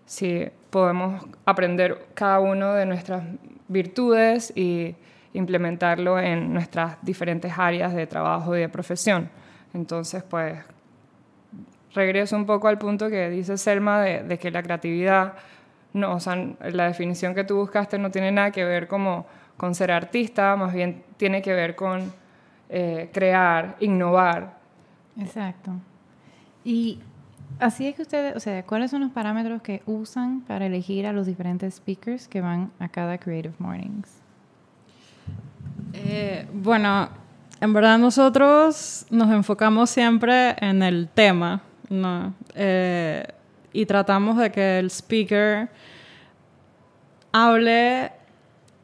si 0.06 0.46
podemos 0.70 1.24
aprender 1.46 2.06
cada 2.14 2.40
uno 2.40 2.74
de 2.74 2.86
nuestras 2.86 3.22
virtudes 3.68 4.52
y 4.56 4.94
implementarlo 5.34 6.18
en 6.18 6.54
nuestras 6.54 6.96
diferentes 7.02 7.52
áreas 7.56 7.92
de 7.92 8.06
trabajo 8.06 8.56
y 8.56 8.60
de 8.60 8.68
profesión. 8.68 9.28
Entonces, 9.74 10.22
pues, 10.22 10.58
regreso 11.92 12.36
un 12.36 12.46
poco 12.46 12.68
al 12.68 12.78
punto 12.78 13.10
que 13.10 13.28
dice 13.28 13.58
Selma 13.58 14.00
de, 14.00 14.38
que 14.38 14.50
la 14.50 14.62
creatividad 14.62 15.34
no, 15.92 16.14
o 16.14 16.20
sea, 16.20 16.36
la 16.72 16.86
definición 16.86 17.34
que 17.34 17.44
tú 17.44 17.56
buscaste 17.56 17.98
no 17.98 18.10
tiene 18.10 18.32
nada 18.32 18.50
que 18.50 18.64
ver 18.64 18.88
como 18.88 19.26
con 19.56 19.74
ser 19.76 19.92
artista, 19.92 20.56
más 20.56 20.72
bien 20.72 21.04
tiene 21.16 21.40
que 21.40 21.52
ver 21.52 21.76
con 21.76 22.12
eh, 22.68 23.10
crear, 23.12 23.76
innovar. 23.78 24.58
Exacto. 25.20 25.70
Y 26.64 26.98
así 27.60 27.86
es 27.86 27.94
que 27.94 28.02
ustedes, 28.02 28.34
o 28.34 28.40
sea, 28.40 28.64
¿cuáles 28.64 28.90
son 28.90 29.02
los 29.02 29.12
parámetros 29.12 29.62
que 29.62 29.82
usan 29.86 30.40
para 30.40 30.66
elegir 30.66 31.06
a 31.06 31.12
los 31.12 31.26
diferentes 31.26 31.74
speakers 31.74 32.26
que 32.26 32.40
van 32.40 32.72
a 32.80 32.88
cada 32.88 33.18
Creative 33.18 33.54
Mornings? 33.58 34.23
Eh, 35.96 36.46
bueno, 36.52 37.08
en 37.60 37.72
verdad 37.72 37.98
nosotros 37.98 39.06
nos 39.10 39.30
enfocamos 39.30 39.90
siempre 39.90 40.56
en 40.58 40.82
el 40.82 41.08
tema, 41.08 41.62
¿no? 41.88 42.34
Eh, 42.56 43.24
y 43.72 43.86
tratamos 43.86 44.36
de 44.38 44.50
que 44.50 44.80
el 44.80 44.90
speaker 44.90 45.68
hable, 47.30 48.10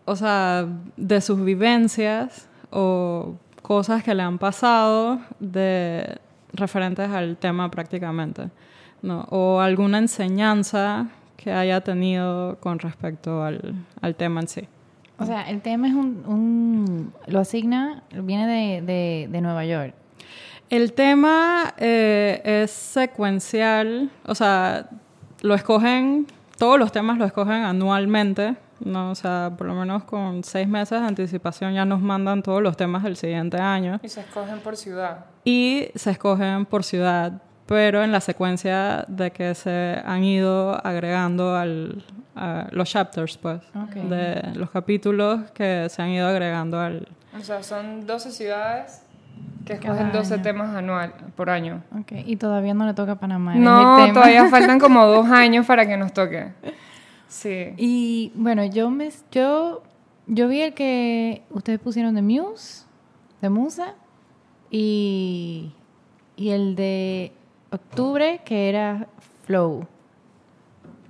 o 0.04 0.14
sea, 0.14 0.68
de 0.96 1.20
sus 1.20 1.44
vivencias 1.44 2.48
o 2.70 3.34
cosas 3.60 4.04
que 4.04 4.14
le 4.14 4.22
han 4.22 4.38
pasado 4.38 5.18
de 5.40 6.18
referentes 6.52 7.10
al 7.10 7.36
tema 7.38 7.72
prácticamente, 7.72 8.50
¿no? 9.02 9.26
O 9.30 9.60
alguna 9.60 9.98
enseñanza 9.98 11.08
que 11.36 11.52
haya 11.52 11.80
tenido 11.80 12.56
con 12.60 12.78
respecto 12.78 13.42
al, 13.42 13.74
al 14.00 14.14
tema 14.14 14.42
en 14.42 14.48
sí. 14.48 14.68
O 15.20 15.26
sea, 15.26 15.48
el 15.50 15.60
tema 15.60 15.86
es 15.86 15.94
un, 15.94 16.24
un 16.26 17.12
lo 17.26 17.40
asigna, 17.40 18.02
viene 18.10 18.46
de, 18.46 18.82
de, 18.82 19.28
de 19.30 19.40
Nueva 19.40 19.64
York. 19.66 19.94
El 20.70 20.92
tema 20.92 21.74
eh, 21.78 22.40
es 22.44 22.70
secuencial, 22.70 24.08
o 24.24 24.34
sea, 24.34 24.88
lo 25.42 25.54
escogen, 25.54 26.26
todos 26.58 26.78
los 26.78 26.92
temas 26.92 27.18
lo 27.18 27.24
escogen 27.24 27.64
anualmente, 27.64 28.54
¿no? 28.78 29.10
O 29.10 29.14
sea, 29.16 29.52
por 29.58 29.66
lo 29.66 29.74
menos 29.74 30.04
con 30.04 30.44
seis 30.44 30.68
meses 30.68 31.00
de 31.00 31.06
anticipación 31.06 31.74
ya 31.74 31.84
nos 31.84 32.00
mandan 32.00 32.42
todos 32.42 32.62
los 32.62 32.76
temas 32.76 33.02
del 33.02 33.16
siguiente 33.16 33.58
año. 33.58 33.98
Y 34.02 34.08
se 34.08 34.20
escogen 34.20 34.60
por 34.60 34.76
ciudad. 34.76 35.26
Y 35.44 35.88
se 35.96 36.12
escogen 36.12 36.64
por 36.66 36.84
ciudad, 36.84 37.42
pero 37.66 38.04
en 38.04 38.12
la 38.12 38.20
secuencia 38.20 39.04
de 39.08 39.32
que 39.32 39.54
se 39.56 40.00
han 40.04 40.22
ido 40.22 40.74
agregando 40.86 41.56
al, 41.56 42.04
a 42.40 42.68
los 42.72 42.88
chapters, 42.88 43.36
pues, 43.36 43.60
de 43.94 44.52
los 44.54 44.70
capítulos 44.70 45.50
que 45.50 45.86
se 45.90 46.00
han 46.00 46.08
ido 46.08 46.26
agregando 46.26 46.80
al... 46.80 47.06
O 47.38 47.44
sea, 47.44 47.62
son 47.62 48.06
12 48.06 48.30
ciudades 48.30 49.02
que 49.66 49.74
escogen 49.74 50.10
12 50.10 50.38
temas 50.38 50.74
anual 50.74 51.12
por 51.36 51.50
año. 51.50 51.82
Ok, 52.00 52.12
y 52.24 52.36
todavía 52.36 52.72
no 52.72 52.86
le 52.86 52.94
toca 52.94 53.12
a 53.12 53.16
Panamá. 53.16 53.54
No, 53.54 54.10
todavía 54.14 54.46
faltan 54.50 54.78
como 54.78 55.06
dos 55.06 55.28
años 55.28 55.66
para 55.66 55.86
que 55.86 55.98
nos 55.98 56.14
toque. 56.14 56.52
Sí. 57.28 57.74
Y 57.76 58.32
bueno, 58.34 58.64
yo 58.64 58.90
me, 58.90 59.10
yo, 59.30 59.82
yo 60.26 60.48
vi 60.48 60.62
el 60.62 60.72
que 60.74 61.42
ustedes 61.50 61.78
pusieron 61.78 62.14
de 62.14 62.22
Muse, 62.22 62.84
de 63.42 63.50
Musa, 63.50 63.94
y, 64.70 65.74
y 66.36 66.50
el 66.50 66.74
de 66.74 67.32
octubre 67.70 68.40
que 68.44 68.70
era 68.70 69.08
Flow. 69.44 69.86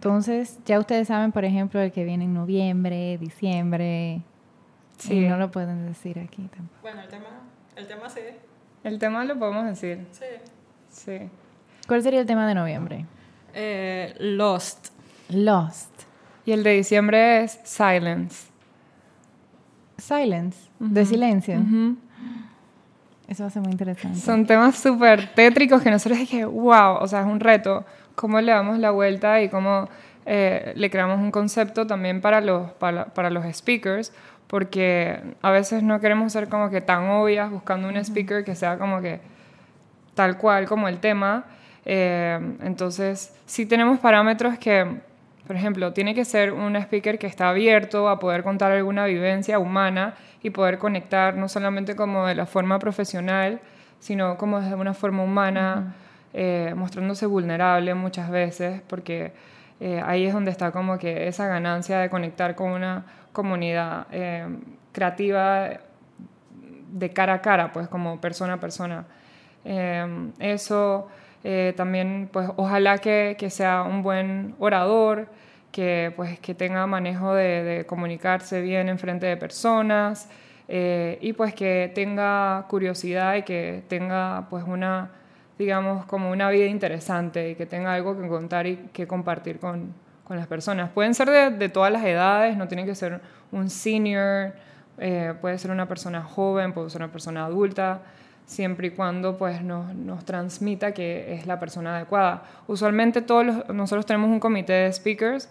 Entonces, 0.00 0.58
ya 0.64 0.78
ustedes 0.78 1.08
saben, 1.08 1.30
por 1.30 1.44
ejemplo, 1.44 1.78
el 1.78 1.92
que 1.92 2.04
viene 2.04 2.24
en 2.24 2.32
noviembre, 2.32 3.18
diciembre. 3.18 4.22
Sí. 4.96 5.18
Y 5.18 5.28
no 5.28 5.36
lo 5.36 5.50
pueden 5.50 5.86
decir 5.86 6.18
aquí 6.18 6.48
tampoco. 6.48 6.80
Bueno, 6.80 7.02
el 7.02 7.08
tema 7.08 7.26
el 7.76 7.86
tema 7.86 8.08
sí. 8.08 8.20
El 8.82 8.98
tema 8.98 9.24
lo 9.24 9.38
podemos 9.38 9.66
decir. 9.66 10.06
Sí. 10.12 10.24
Sí. 10.90 11.18
¿Cuál 11.86 12.02
sería 12.02 12.20
el 12.20 12.26
tema 12.26 12.46
de 12.46 12.54
noviembre? 12.54 13.06
Eh, 13.52 14.14
Lost. 14.18 14.88
Lost. 15.28 15.90
Y 16.46 16.52
el 16.52 16.62
de 16.62 16.72
diciembre 16.72 17.44
es 17.44 17.60
Silence. 17.64 18.48
Silence. 19.98 20.70
De 20.78 21.04
silencio. 21.04 21.62
Eso 23.30 23.44
va 23.44 23.46
a 23.46 23.50
ser 23.50 23.62
muy 23.62 23.70
interesante. 23.70 24.18
Son 24.18 24.44
temas 24.44 24.74
súper 24.76 25.32
tétricos 25.34 25.80
que 25.82 25.90
nosotros 25.92 26.18
dije, 26.18 26.44
wow, 26.44 26.96
o 27.00 27.06
sea, 27.06 27.20
es 27.20 27.26
un 27.26 27.38
reto. 27.38 27.86
Cómo 28.16 28.40
le 28.40 28.50
damos 28.50 28.80
la 28.80 28.90
vuelta 28.90 29.40
y 29.40 29.48
cómo 29.48 29.88
eh, 30.26 30.72
le 30.74 30.90
creamos 30.90 31.20
un 31.20 31.30
concepto 31.30 31.86
también 31.86 32.20
para 32.20 32.40
los, 32.40 32.72
para, 32.72 33.04
para 33.06 33.30
los 33.30 33.44
speakers, 33.54 34.12
porque 34.48 35.20
a 35.42 35.52
veces 35.52 35.84
no 35.84 36.00
queremos 36.00 36.32
ser 36.32 36.48
como 36.48 36.70
que 36.70 36.80
tan 36.80 37.08
obvias 37.08 37.52
buscando 37.52 37.86
un 37.88 37.96
speaker 37.98 38.42
que 38.42 38.56
sea 38.56 38.78
como 38.78 39.00
que 39.00 39.20
tal 40.14 40.36
cual 40.36 40.66
como 40.66 40.88
el 40.88 40.98
tema. 40.98 41.44
Eh, 41.84 42.36
entonces, 42.64 43.32
sí 43.46 43.64
tenemos 43.64 44.00
parámetros 44.00 44.58
que, 44.58 44.86
por 45.46 45.54
ejemplo, 45.54 45.92
tiene 45.92 46.16
que 46.16 46.24
ser 46.24 46.52
un 46.52 46.74
speaker 46.74 47.16
que 47.16 47.28
está 47.28 47.50
abierto 47.50 48.08
a 48.08 48.18
poder 48.18 48.42
contar 48.42 48.72
alguna 48.72 49.04
vivencia 49.04 49.60
humana 49.60 50.16
y 50.42 50.50
poder 50.50 50.78
conectar 50.78 51.36
no 51.36 51.48
solamente 51.48 51.96
como 51.96 52.26
de 52.26 52.34
la 52.34 52.46
forma 52.46 52.78
profesional, 52.78 53.60
sino 53.98 54.36
como 54.38 54.60
de 54.60 54.74
una 54.74 54.94
forma 54.94 55.22
humana, 55.22 55.94
eh, 56.32 56.72
mostrándose 56.76 57.26
vulnerable 57.26 57.94
muchas 57.94 58.30
veces, 58.30 58.82
porque 58.86 59.32
eh, 59.80 60.02
ahí 60.04 60.26
es 60.26 60.32
donde 60.32 60.50
está 60.50 60.72
como 60.72 60.98
que 60.98 61.28
esa 61.28 61.46
ganancia 61.46 61.98
de 61.98 62.08
conectar 62.08 62.54
con 62.54 62.70
una 62.70 63.04
comunidad 63.32 64.06
eh, 64.10 64.46
creativa 64.92 65.68
de 66.92 67.10
cara 67.10 67.34
a 67.34 67.42
cara, 67.42 67.72
pues 67.72 67.88
como 67.88 68.20
persona 68.20 68.54
a 68.54 68.60
persona. 68.60 69.04
Eh, 69.64 70.30
eso 70.38 71.08
eh, 71.44 71.74
también, 71.76 72.28
pues 72.32 72.50
ojalá 72.56 72.98
que, 72.98 73.36
que, 73.38 73.50
sea 73.50 73.82
un 73.82 74.02
buen 74.02 74.54
orador, 74.58 75.28
que, 75.72 76.12
pues, 76.16 76.38
que 76.40 76.54
tenga 76.54 76.86
manejo 76.86 77.34
de, 77.34 77.84
comunicarse 77.86 78.60
bien 78.60 78.88
en 78.88 78.98
frente 78.98 79.26
de 79.26 79.36
personas 79.36 80.28
y 80.68 81.32
pues 81.32 81.52
que 81.52 81.90
tenga 81.96 82.64
curiosidad 82.68 83.34
y 83.34 83.42
que 83.42 83.82
tenga 83.88 84.46
pues 84.50 84.62
una, 84.64 85.10
digamos, 85.58 86.06
como 86.06 86.30
una 86.30 86.48
vida 86.48 86.66
interesante 86.66 87.50
y 87.50 87.54
que 87.56 87.66
tenga 87.66 87.92
algo 87.92 88.16
que 88.20 88.28
contar 88.28 88.68
y 88.68 88.76
que 88.92 89.08
compartir 89.08 89.58
con, 89.58 89.92
con 90.30 90.36
las 90.36 90.46
personas. 90.46 90.90
Pueden 90.90 91.12
ser 91.12 91.28
de, 91.28 91.68
todas 91.70 91.90
las 91.90 92.04
edades, 92.04 92.56
no 92.56 92.68
tiene 92.68 92.86
que 92.86 92.94
ser 92.94 93.20
un 93.50 93.68
senior, 93.68 94.52
eh, 94.96 95.34
puede 95.40 95.58
ser 95.58 95.72
una 95.72 95.88
persona 95.88 96.22
joven, 96.22 96.72
puede 96.72 96.88
ser 96.88 97.02
una 97.02 97.10
persona 97.10 97.46
adulta, 97.46 98.02
siempre 98.50 98.88
y 98.88 98.90
cuando 98.90 99.38
pues, 99.38 99.62
nos, 99.62 99.94
nos 99.94 100.24
transmita 100.24 100.92
que 100.92 101.34
es 101.34 101.46
la 101.46 101.60
persona 101.60 101.94
adecuada. 101.96 102.42
Usualmente 102.66 103.22
todos 103.22 103.46
los, 103.46 103.68
nosotros 103.68 104.04
tenemos 104.06 104.28
un 104.28 104.40
comité 104.40 104.72
de 104.72 104.92
speakers 104.92 105.48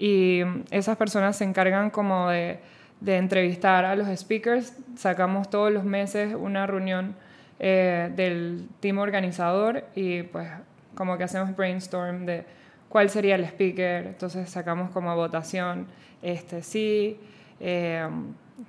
y 0.00 0.40
esas 0.72 0.96
personas 0.96 1.36
se 1.36 1.44
encargan 1.44 1.90
como 1.90 2.28
de, 2.28 2.58
de 3.00 3.18
entrevistar 3.18 3.84
a 3.84 3.94
los 3.94 4.08
speakers. 4.18 4.72
Sacamos 4.96 5.48
todos 5.48 5.72
los 5.72 5.84
meses 5.84 6.34
una 6.34 6.66
reunión 6.66 7.14
eh, 7.60 8.10
del 8.16 8.66
team 8.80 8.98
organizador 8.98 9.84
y 9.94 10.24
pues 10.24 10.48
como 10.96 11.16
que 11.16 11.24
hacemos 11.24 11.54
brainstorm 11.54 12.26
de 12.26 12.44
cuál 12.88 13.10
sería 13.10 13.36
el 13.36 13.44
speaker, 13.44 14.08
entonces 14.08 14.50
sacamos 14.50 14.90
como 14.90 15.14
votación, 15.14 15.86
este 16.20 16.64
sí, 16.64 17.16
eh, 17.60 18.08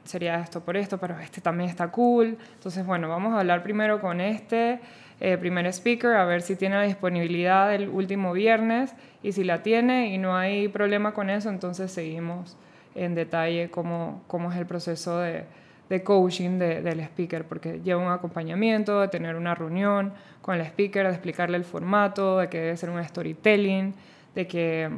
sería 0.03 0.39
esto 0.39 0.61
por 0.61 0.77
esto, 0.77 0.97
pero 0.97 1.19
este 1.19 1.41
también 1.41 1.69
está 1.69 1.89
cool, 1.89 2.37
entonces 2.55 2.85
bueno, 2.85 3.09
vamos 3.09 3.33
a 3.33 3.39
hablar 3.39 3.63
primero 3.63 3.99
con 3.99 4.21
este 4.21 4.79
eh, 5.19 5.37
primer 5.37 5.67
speaker, 5.67 6.13
a 6.15 6.25
ver 6.25 6.41
si 6.41 6.55
tiene 6.55 6.75
la 6.75 6.83
disponibilidad 6.83 7.73
el 7.73 7.89
último 7.89 8.33
viernes, 8.33 8.93
y 9.23 9.31
si 9.31 9.43
la 9.43 9.63
tiene 9.63 10.13
y 10.13 10.17
no 10.17 10.35
hay 10.35 10.67
problema 10.67 11.13
con 11.13 11.29
eso, 11.29 11.49
entonces 11.49 11.91
seguimos 11.91 12.57
en 12.95 13.15
detalle 13.15 13.69
cómo, 13.69 14.23
cómo 14.27 14.51
es 14.51 14.57
el 14.57 14.65
proceso 14.65 15.19
de, 15.19 15.45
de 15.91 16.03
coaching 16.03 16.57
de, 16.57 16.81
del 16.81 17.01
speaker, 17.01 17.45
porque 17.45 17.81
lleva 17.83 18.01
un 18.01 18.11
acompañamiento, 18.11 19.01
de 19.01 19.09
tener 19.09 19.35
una 19.35 19.53
reunión 19.55 20.13
con 20.41 20.55
el 20.55 20.61
speaker, 20.61 21.05
de 21.05 21.11
explicarle 21.11 21.57
el 21.57 21.65
formato, 21.65 22.39
de 22.39 22.47
que 22.47 22.59
debe 22.59 22.77
ser 22.77 22.89
un 22.89 23.03
storytelling, 23.03 23.93
de 24.33 24.47
que, 24.47 24.89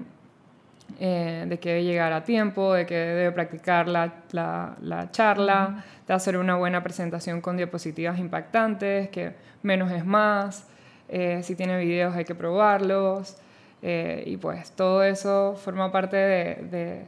eh, 1.00 1.46
de 1.48 1.60
que 1.60 1.70
debe 1.70 1.84
llegar 1.84 2.14
a 2.14 2.24
tiempo, 2.24 2.74
de 2.74 2.86
que 2.86 2.96
debe 2.96 3.32
practicar 3.32 3.88
la, 3.88 4.14
la, 4.32 5.10
charla, 5.12 5.84
de 6.08 6.14
hacer 6.14 6.38
una 6.38 6.56
buena 6.56 6.84
presentación 6.84 7.42
con 7.42 7.58
diapositivas 7.58 8.20
impactantes, 8.20 9.10
que 9.10 9.34
menos 9.64 9.92
es 9.92 10.06
más, 10.06 10.68
eh, 11.10 11.42
si 11.44 11.56
tiene 11.56 11.78
videos 11.80 12.16
hay 12.16 12.26
que 12.26 12.36
probarlos, 12.36 13.38
eh, 13.82 14.24
y 14.26 14.38
pues 14.38 14.72
todo 14.72 15.04
eso 15.04 15.56
forma 15.56 15.92
parte 15.92 16.16
de, 16.16 17.06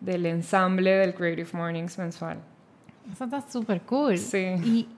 del 0.00 0.26
ensamble 0.26 0.92
del 0.92 1.14
Creative 1.14 1.48
Mornings 1.52 1.98
mensual. 1.98 2.38
Eso 3.12 3.24
está 3.24 3.40
súper 3.40 3.82
cool. 3.82 4.16
Sí. 4.18 4.56
Y, 4.64 4.88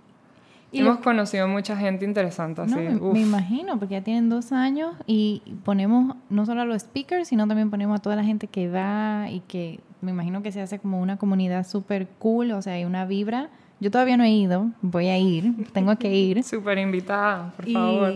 y 0.71 0.81
Hemos 0.81 0.97
lo- 0.97 1.03
conocido 1.03 1.49
mucha 1.49 1.77
gente 1.77 2.05
interesante 2.05 2.61
así. 2.63 2.75
no, 2.75 3.13
me, 3.13 3.21
imagino, 3.21 3.79
porque 3.79 3.95
ya 3.95 4.03
tienen 4.03 4.29
dos 4.29 4.53
años 4.53 4.95
y 5.07 5.43
ponemos 5.65 6.17
no 6.29 6.45
solo 6.47 6.63
a 6.63 6.65
los 6.65 6.83
speakers, 6.83 7.29
sino 7.29 7.47
también 7.49 7.71
ponemos 7.71 7.99
a 7.99 8.03
toda 8.03 8.17
la 8.17 8.25
gente 8.25 8.47
que 8.49 8.69
va 8.69 9.29
y 9.31 9.41
que 9.41 9.81
me 10.03 10.11
imagino 10.11 10.43
que 10.43 10.53
se 10.53 10.61
hace 10.61 10.79
como 10.79 11.01
una 11.01 11.17
comunidad 11.17 11.67
súper 11.67 12.07
cool, 12.19 12.53
o 12.53 12.61
sea, 12.63 12.75
hay 12.75 12.85
una 12.85 13.05
vibra. 13.07 13.49
Yo 13.81 13.91
todavía 13.91 14.17
no 14.17 14.25
he 14.25 14.31
ido, 14.31 14.71
voy 14.83 15.07
a 15.09 15.19
ir, 15.19 15.67
tengo 15.73 15.97
que 15.97 16.15
ir. 16.15 16.43
Súper 16.45 16.79
invitada, 16.79 17.51
por 17.57 17.69
y, 17.69 17.73
favor. 17.73 18.13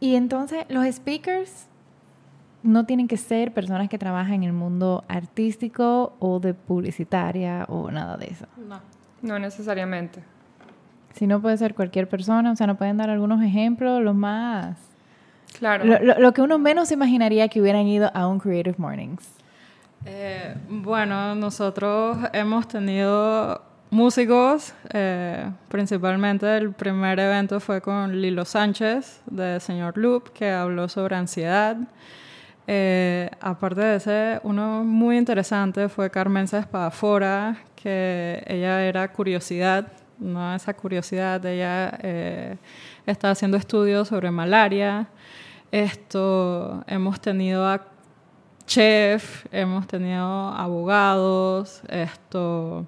y 0.00 0.14
entonces 0.14 0.66
los 0.68 0.86
speakers 0.86 1.66
no 2.62 2.86
tienen 2.86 3.08
que 3.08 3.16
ser 3.16 3.52
personas 3.52 3.88
que 3.88 3.98
trabajan 3.98 4.34
en 4.34 4.44
el 4.44 4.52
mundo 4.52 5.04
artístico 5.08 6.14
o 6.18 6.40
de 6.40 6.54
publicitaria 6.54 7.64
o 7.68 7.90
nada 7.90 8.16
de 8.16 8.26
eso. 8.26 8.46
No. 8.68 8.80
No 9.20 9.38
necesariamente. 9.38 10.22
Si 11.14 11.26
no 11.26 11.40
puede 11.40 11.56
ser 11.56 11.74
cualquier 11.74 12.08
persona, 12.08 12.52
o 12.52 12.56
sea, 12.56 12.66
nos 12.66 12.76
pueden 12.76 12.96
dar 12.98 13.08
algunos 13.10 13.42
ejemplos, 13.42 14.02
los 14.02 14.14
más... 14.14 14.76
Claro. 15.58 15.84
Lo, 15.84 15.98
lo- 16.00 16.18
lo 16.18 16.32
que 16.32 16.42
uno 16.42 16.58
menos 16.58 16.90
imaginaría 16.90 17.48
que 17.48 17.60
hubieran 17.60 17.86
ido 17.86 18.10
a 18.14 18.26
un 18.26 18.38
Creative 18.40 18.74
Mornings. 18.78 19.24
Eh, 20.04 20.54
bueno, 20.68 21.34
nosotros 21.36 22.18
hemos 22.32 22.66
tenido 22.68 23.62
músicos, 23.90 24.74
eh, 24.92 25.48
principalmente 25.68 26.56
el 26.56 26.72
primer 26.72 27.20
evento 27.20 27.60
fue 27.60 27.80
con 27.80 28.20
Lilo 28.20 28.44
Sánchez 28.44 29.22
de 29.30 29.60
Señor 29.60 29.96
Loop, 29.96 30.32
que 30.32 30.50
habló 30.50 30.88
sobre 30.88 31.14
ansiedad. 31.14 31.76
Eh, 32.66 33.30
aparte 33.40 33.80
de 33.82 33.96
ese, 33.96 34.40
uno 34.42 34.82
muy 34.84 35.16
interesante 35.16 35.88
fue 35.88 36.10
Carmenza 36.10 36.58
Espadafora, 36.58 37.58
que 37.76 38.42
ella 38.48 38.82
era 38.82 39.06
curiosidad, 39.12 39.86
no 40.18 40.54
esa 40.54 40.74
curiosidad, 40.74 41.44
ella 41.44 41.98
eh, 42.02 42.56
está 43.06 43.30
haciendo 43.30 43.56
estudios 43.56 44.08
sobre 44.08 44.30
malaria. 44.30 45.08
Esto, 45.70 46.84
hemos 46.86 47.20
tenido 47.20 47.66
a 47.66 47.80
chef, 48.66 49.46
hemos 49.52 49.86
tenido 49.86 50.48
abogados, 50.48 51.82
esto, 51.88 52.86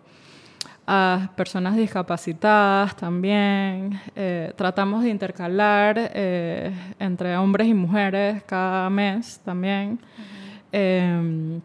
a 0.86 1.30
personas 1.36 1.76
discapacitadas 1.76 2.96
también. 2.96 4.00
Eh, 4.14 4.52
tratamos 4.56 5.02
de 5.02 5.10
intercalar 5.10 5.96
eh, 5.98 6.72
entre 6.98 7.36
hombres 7.36 7.66
y 7.66 7.74
mujeres 7.74 8.42
cada 8.44 8.88
mes 8.88 9.40
también. 9.44 9.98
Eh, 10.72 11.60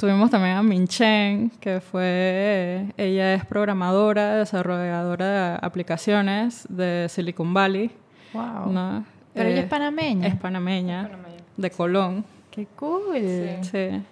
tuvimos 0.00 0.30
también 0.30 0.56
a 0.56 0.62
Min 0.62 0.88
Chen, 0.88 1.50
que 1.60 1.80
fue, 1.80 2.86
ella 2.96 3.34
es 3.34 3.44
programadora, 3.44 4.36
desarrolladora 4.36 5.26
de 5.52 5.58
aplicaciones 5.60 6.66
de 6.70 7.06
Silicon 7.10 7.52
Valley. 7.52 7.90
Wow. 8.32 8.72
¿no? 8.72 9.04
Pero 9.34 9.50
ella 9.50 9.58
Eh, 9.58 9.64
es 9.64 9.66
panameña. 9.68 10.26
Es 10.26 10.36
panameña, 10.36 11.10
de 11.56 11.70
Colón. 11.70 12.24
Qué 12.50 12.66
cool. 12.76 13.14
Sí. 13.62 14.02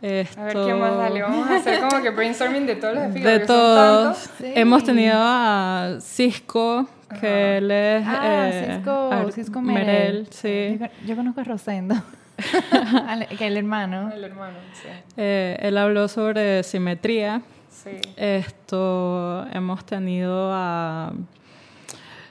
Esto, 0.00 0.40
A 0.40 0.44
ver, 0.44 0.52
¿qué 0.54 0.74
más? 0.74 0.96
Dale, 0.96 1.22
vamos 1.22 1.50
a 1.50 1.56
hacer 1.56 1.80
como 1.80 2.02
que 2.02 2.10
brainstorming 2.10 2.66
de 2.66 2.76
todos 2.76 2.94
los 2.94 3.04
speakers. 3.10 3.24
De 3.40 3.46
todos. 3.46 4.04
tantos. 4.22 4.30
Sí. 4.38 4.52
Hemos 4.54 4.84
tenido 4.84 5.14
a 5.18 5.96
Cisco, 6.00 6.86
que 7.20 7.56
él 7.58 7.70
es... 7.70 8.04
Ah, 8.06 8.48
eh, 8.48 8.74
Cisco, 8.76 9.30
Cisco 9.32 9.60
Merel, 9.62 9.86
Merel. 9.86 10.28
sí. 10.30 10.78
Yo, 10.78 10.86
yo 11.08 11.16
conozco 11.16 11.40
a 11.40 11.44
Rosendo, 11.44 11.94
que 13.38 13.46
el 13.46 13.56
hermano. 13.56 14.10
El 14.12 14.24
hermano, 14.24 14.56
sí. 14.74 14.88
Eh, 15.16 15.56
él 15.60 15.78
habló 15.78 16.08
sobre 16.08 16.62
simetría. 16.62 17.42
Sí. 17.70 18.00
Esto, 18.16 19.46
hemos 19.52 19.84
tenido 19.84 20.50
a 20.52 21.12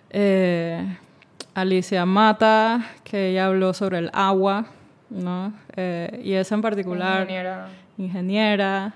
eh, 0.09 0.97
Alicia 1.53 2.05
Mata, 2.05 2.85
que 3.03 3.29
ella 3.29 3.47
habló 3.47 3.73
sobre 3.73 3.99
el 3.99 4.09
agua, 4.13 4.65
¿no? 5.09 5.53
Eh, 5.75 6.21
y 6.23 6.33
esa 6.33 6.55
en 6.55 6.61
particular, 6.61 7.21
Ingeniera. 7.21 7.67
ingeniera. 7.97 8.93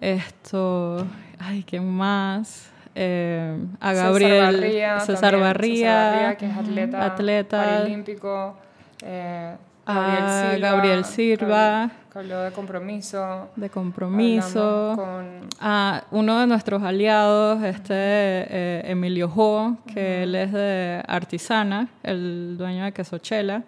Esto, 0.00 1.06
ay, 1.38 1.64
¿quién 1.66 1.90
más? 1.90 2.70
Eh, 2.94 3.58
a 3.80 3.90
César 3.90 4.04
Gabriel 4.06 4.40
Barría, 4.42 5.00
César. 5.00 5.38
Barría, 5.38 5.96
César 6.00 6.12
Barría, 6.20 6.36
que 6.38 6.46
es 6.46 6.56
atleta, 6.56 7.04
atleta. 7.04 7.56
paralímpico. 7.64 8.56
Eh, 9.02 9.56
Gabriel 9.86 10.52
Silva. 10.52 10.70
Gabriel 10.70 11.04
Silva. 11.04 11.90
Que 12.12 12.18
habló 12.18 12.40
de 12.42 12.50
compromiso. 12.52 13.50
de 13.56 13.70
compromiso. 13.70 14.92
Con 14.96 15.48
a 15.60 16.04
uno 16.10 16.40
de 16.40 16.46
nuestros 16.46 16.82
aliados, 16.82 17.62
este 17.62 17.94
eh, 17.94 18.82
Emilio 18.86 19.28
Jo, 19.28 19.76
que 19.92 20.22
él 20.24 20.34
es 20.34 20.52
de 20.52 21.02
Artisana, 21.06 21.88
el 22.02 22.56
dueño 22.58 22.84
de 22.84 22.92
Quesochela. 22.92 23.62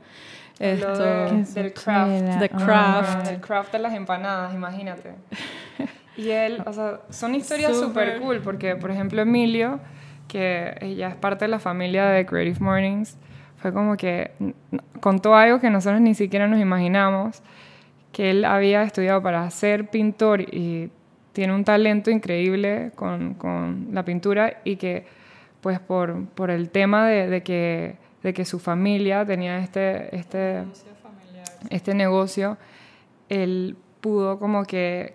Esto, 0.59 0.93
de- 0.99 1.45
del 1.55 1.73
craft. 1.73 2.39
The 2.41 2.49
craft. 2.49 3.09
Ajá, 3.21 3.31
el 3.31 3.41
craft 3.41 3.73
de 3.73 3.79
las 3.79 3.95
empanadas, 3.95 4.55
imagínate. 4.55 5.15
Y 6.17 6.31
él, 6.31 6.61
o 6.67 6.73
sea, 6.73 6.99
son 7.11 7.37
historias 7.37 7.77
Súper. 7.77 8.15
súper 8.15 8.21
cool 8.21 8.41
porque, 8.41 8.75
por 8.75 8.91
ejemplo, 8.91 9.23
Emilio, 9.23 9.79
que 10.27 10.75
ella 10.81 11.07
es 11.11 11.15
parte 11.15 11.45
de 11.45 11.49
la 11.49 11.61
familia 11.61 12.07
de 12.07 12.27
Creative 12.27 12.59
Mornings, 12.59 13.17
fue 13.59 13.73
como 13.73 13.97
que 13.97 14.31
contó 15.01 15.35
algo 15.35 15.61
que 15.61 15.71
nosotros 15.71 16.01
ni 16.01 16.15
siquiera 16.15 16.47
nos 16.47 16.61
imaginamos, 16.61 17.43
que 18.13 18.31
él 18.31 18.45
había 18.45 18.83
estudiado 18.83 19.23
para 19.23 19.49
ser 19.51 19.89
pintor 19.89 20.41
y 20.41 20.91
tiene 21.33 21.55
un 21.55 21.65
talento 21.65 22.11
increíble 22.11 22.91
con, 22.95 23.35
con 23.35 23.89
la 23.93 24.05
pintura 24.05 24.61
y 24.65 24.77
que, 24.77 25.07
pues, 25.61 25.79
por, 25.79 26.27
por 26.27 26.51
el 26.51 26.71
tema 26.71 27.07
de, 27.07 27.29
de 27.29 27.43
que, 27.43 27.97
de 28.23 28.33
que 28.33 28.45
su 28.45 28.59
familia 28.59 29.25
tenía 29.25 29.59
este, 29.59 30.17
este, 30.17 30.65
este 31.71 31.95
negocio, 31.95 32.57
él 33.29 33.77
pudo 34.01 34.39
como 34.39 34.65
que 34.65 35.15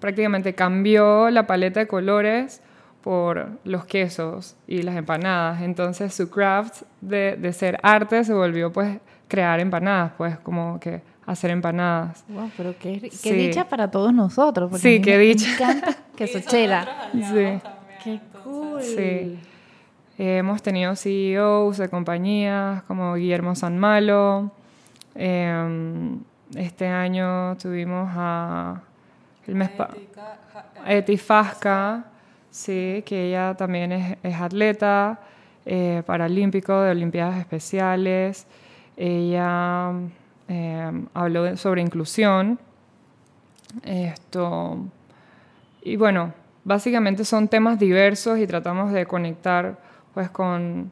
prácticamente 0.00 0.54
cambió 0.54 1.30
la 1.30 1.46
paleta 1.46 1.80
de 1.80 1.86
colores 1.86 2.62
por 3.06 3.50
los 3.62 3.84
quesos 3.84 4.56
y 4.66 4.82
las 4.82 4.96
empanadas. 4.96 5.62
Entonces 5.62 6.12
su 6.12 6.28
craft 6.28 6.82
de, 7.00 7.36
de 7.36 7.52
ser 7.52 7.78
arte 7.84 8.24
se 8.24 8.34
volvió 8.34 8.72
pues 8.72 8.98
crear 9.28 9.60
empanadas, 9.60 10.10
pues 10.18 10.36
como 10.40 10.80
que 10.80 11.02
hacer 11.24 11.52
empanadas. 11.52 12.24
Wow, 12.28 12.50
pero 12.56 12.74
qué, 12.80 12.98
qué 13.00 13.10
Sí. 13.12 13.30
dicha 13.32 13.68
para 13.68 13.92
todos 13.92 14.12
nosotros. 14.12 14.70
porque 14.70 14.82
Sí, 14.96 15.00
qué 15.00 15.12
me 15.18 15.22
dicha. 15.22 15.52
encanta 15.54 15.96
que 16.16 16.26
Sochela. 16.26 17.08
Sí. 17.12 17.60
Qué 18.02 18.20
cool. 18.42 18.82
Sí. 18.82 19.38
Eh, 20.18 20.38
hemos 20.38 20.60
tenido 20.60 20.96
CEOs 20.96 21.76
de 21.78 21.88
compañías 21.88 22.82
como 22.88 23.14
Guillermo 23.14 23.54
Sanmalo. 23.54 24.50
Eh, 25.14 26.16
este 26.56 26.88
año 26.88 27.56
tuvimos 27.56 28.08
a 28.16 28.80
el 29.46 29.54
mes 29.54 29.68
pa- 29.70 29.90
Eti 30.88 31.16
Fasca, 31.16 32.04
sí, 32.56 33.02
que 33.06 33.28
ella 33.28 33.54
también 33.54 33.92
es, 33.92 34.16
es 34.22 34.34
atleta 34.40 35.20
eh, 35.66 36.02
paralímpico 36.06 36.80
de 36.80 36.90
Olimpiadas 36.92 37.38
Especiales. 37.38 38.46
Ella 38.96 39.92
eh, 40.48 40.90
habló 41.12 41.42
de- 41.42 41.56
sobre 41.56 41.82
inclusión. 41.82 42.58
Esto, 43.84 44.78
y 45.82 45.96
bueno, 45.96 46.32
básicamente 46.64 47.24
son 47.24 47.48
temas 47.48 47.78
diversos 47.78 48.38
y 48.38 48.46
tratamos 48.46 48.92
de 48.92 49.06
conectar 49.06 49.78
pues 50.14 50.30
con 50.30 50.90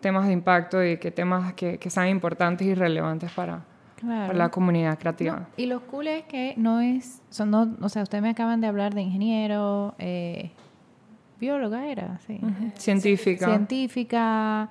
temas 0.00 0.26
de 0.26 0.32
impacto 0.32 0.84
y 0.84 0.98
que 0.98 1.10
temas 1.10 1.54
que, 1.54 1.78
que 1.78 1.88
sean 1.88 2.08
importantes 2.08 2.66
y 2.66 2.74
relevantes 2.74 3.30
para, 3.32 3.60
Claro. 3.96 4.26
para 4.28 4.38
la 4.38 4.48
comunidad 4.50 4.98
creativa. 4.98 5.36
No, 5.40 5.46
y 5.56 5.66
lo 5.66 5.80
cool 5.86 6.08
es 6.08 6.24
que 6.24 6.54
no 6.56 6.80
es, 6.80 7.22
son 7.30 7.50
no, 7.50 7.74
o 7.80 7.88
sea, 7.88 8.02
ustedes 8.02 8.22
me 8.22 8.30
acaban 8.30 8.60
de 8.60 8.66
hablar 8.66 8.94
de 8.94 9.02
ingeniero, 9.02 9.94
eh, 9.98 10.50
bióloga 11.40 11.86
era, 11.86 12.18
sí. 12.26 12.38
Científica. 12.76 13.46
Científica, 13.46 14.68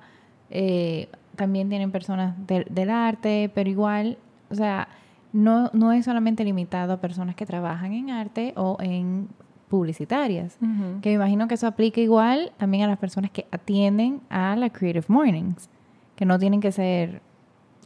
eh, 0.50 1.08
también 1.36 1.68
tienen 1.68 1.90
personas 1.90 2.34
del- 2.46 2.66
del 2.70 2.90
arte, 2.90 3.50
pero 3.54 3.68
igual, 3.68 4.18
o 4.50 4.54
sea, 4.54 4.88
no, 5.32 5.70
no 5.72 5.92
es 5.92 6.04
solamente 6.04 6.44
limitado 6.44 6.92
a 6.94 7.00
personas 7.00 7.34
que 7.36 7.46
trabajan 7.46 7.92
en 7.92 8.10
arte 8.10 8.52
o 8.56 8.76
en 8.80 9.28
publicitarias. 9.68 10.56
Que 11.00 11.10
me 11.10 11.14
imagino 11.14 11.46
que 11.46 11.54
eso 11.54 11.66
aplica 11.68 12.00
igual 12.00 12.50
también 12.56 12.82
a 12.84 12.88
las 12.88 12.98
personas 12.98 13.30
que 13.30 13.46
atienden 13.52 14.20
a 14.28 14.56
la 14.56 14.70
Creative 14.70 15.04
Mornings, 15.06 15.68
que 16.16 16.24
no 16.24 16.38
tienen 16.40 16.60
que 16.60 16.72
ser 16.72 17.22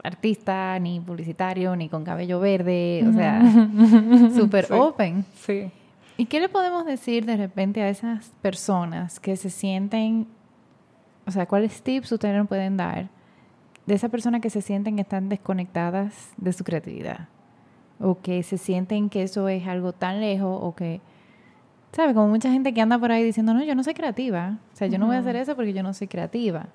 artista, 0.02 0.78
ni 0.78 1.00
publicitario, 1.00 1.76
ni 1.76 1.88
con 1.90 2.04
cabello 2.04 2.40
verde, 2.40 3.04
o 3.08 3.12
sea, 3.12 3.42
súper 4.34 4.64
Sí. 4.68 4.72
open. 4.74 5.24
Sí. 5.34 5.70
¿Y 6.16 6.26
qué 6.26 6.40
le 6.40 6.48
podemos 6.48 6.84
decir 6.86 7.26
de 7.26 7.36
repente 7.36 7.82
a 7.82 7.88
esas 7.88 8.30
personas 8.40 9.18
que 9.18 9.36
se 9.36 9.50
sienten, 9.50 10.28
o 11.26 11.30
sea, 11.30 11.46
cuáles 11.46 11.82
tips 11.82 12.12
ustedes 12.12 12.36
nos 12.36 12.48
pueden 12.48 12.76
dar 12.76 13.08
de 13.86 13.94
esas 13.94 14.10
personas 14.10 14.40
que 14.40 14.50
se 14.50 14.62
sienten 14.62 14.96
que 14.96 15.02
están 15.02 15.28
desconectadas 15.28 16.32
de 16.36 16.52
su 16.52 16.64
creatividad? 16.64 17.28
o 18.00 18.20
que 18.20 18.42
se 18.42 18.58
sienten 18.58 19.08
que 19.08 19.22
eso 19.22 19.48
es 19.48 19.66
algo 19.66 19.92
tan 19.92 20.20
lejos 20.20 20.58
o 20.60 20.74
que, 20.74 21.00
¿sabes? 21.92 22.14
Como 22.14 22.28
mucha 22.28 22.50
gente 22.50 22.74
que 22.74 22.80
anda 22.80 22.98
por 22.98 23.12
ahí 23.12 23.22
diciendo, 23.22 23.54
no, 23.54 23.62
yo 23.64 23.74
no 23.74 23.84
soy 23.84 23.94
creativa. 23.94 24.58
O 24.72 24.76
sea, 24.76 24.88
yo 24.88 24.98
no 24.98 25.06
voy 25.06 25.16
a 25.16 25.20
hacer 25.20 25.36
eso 25.36 25.54
porque 25.54 25.72
yo 25.72 25.82
no 25.82 25.94
soy 25.94 26.08
creativa. 26.08 26.66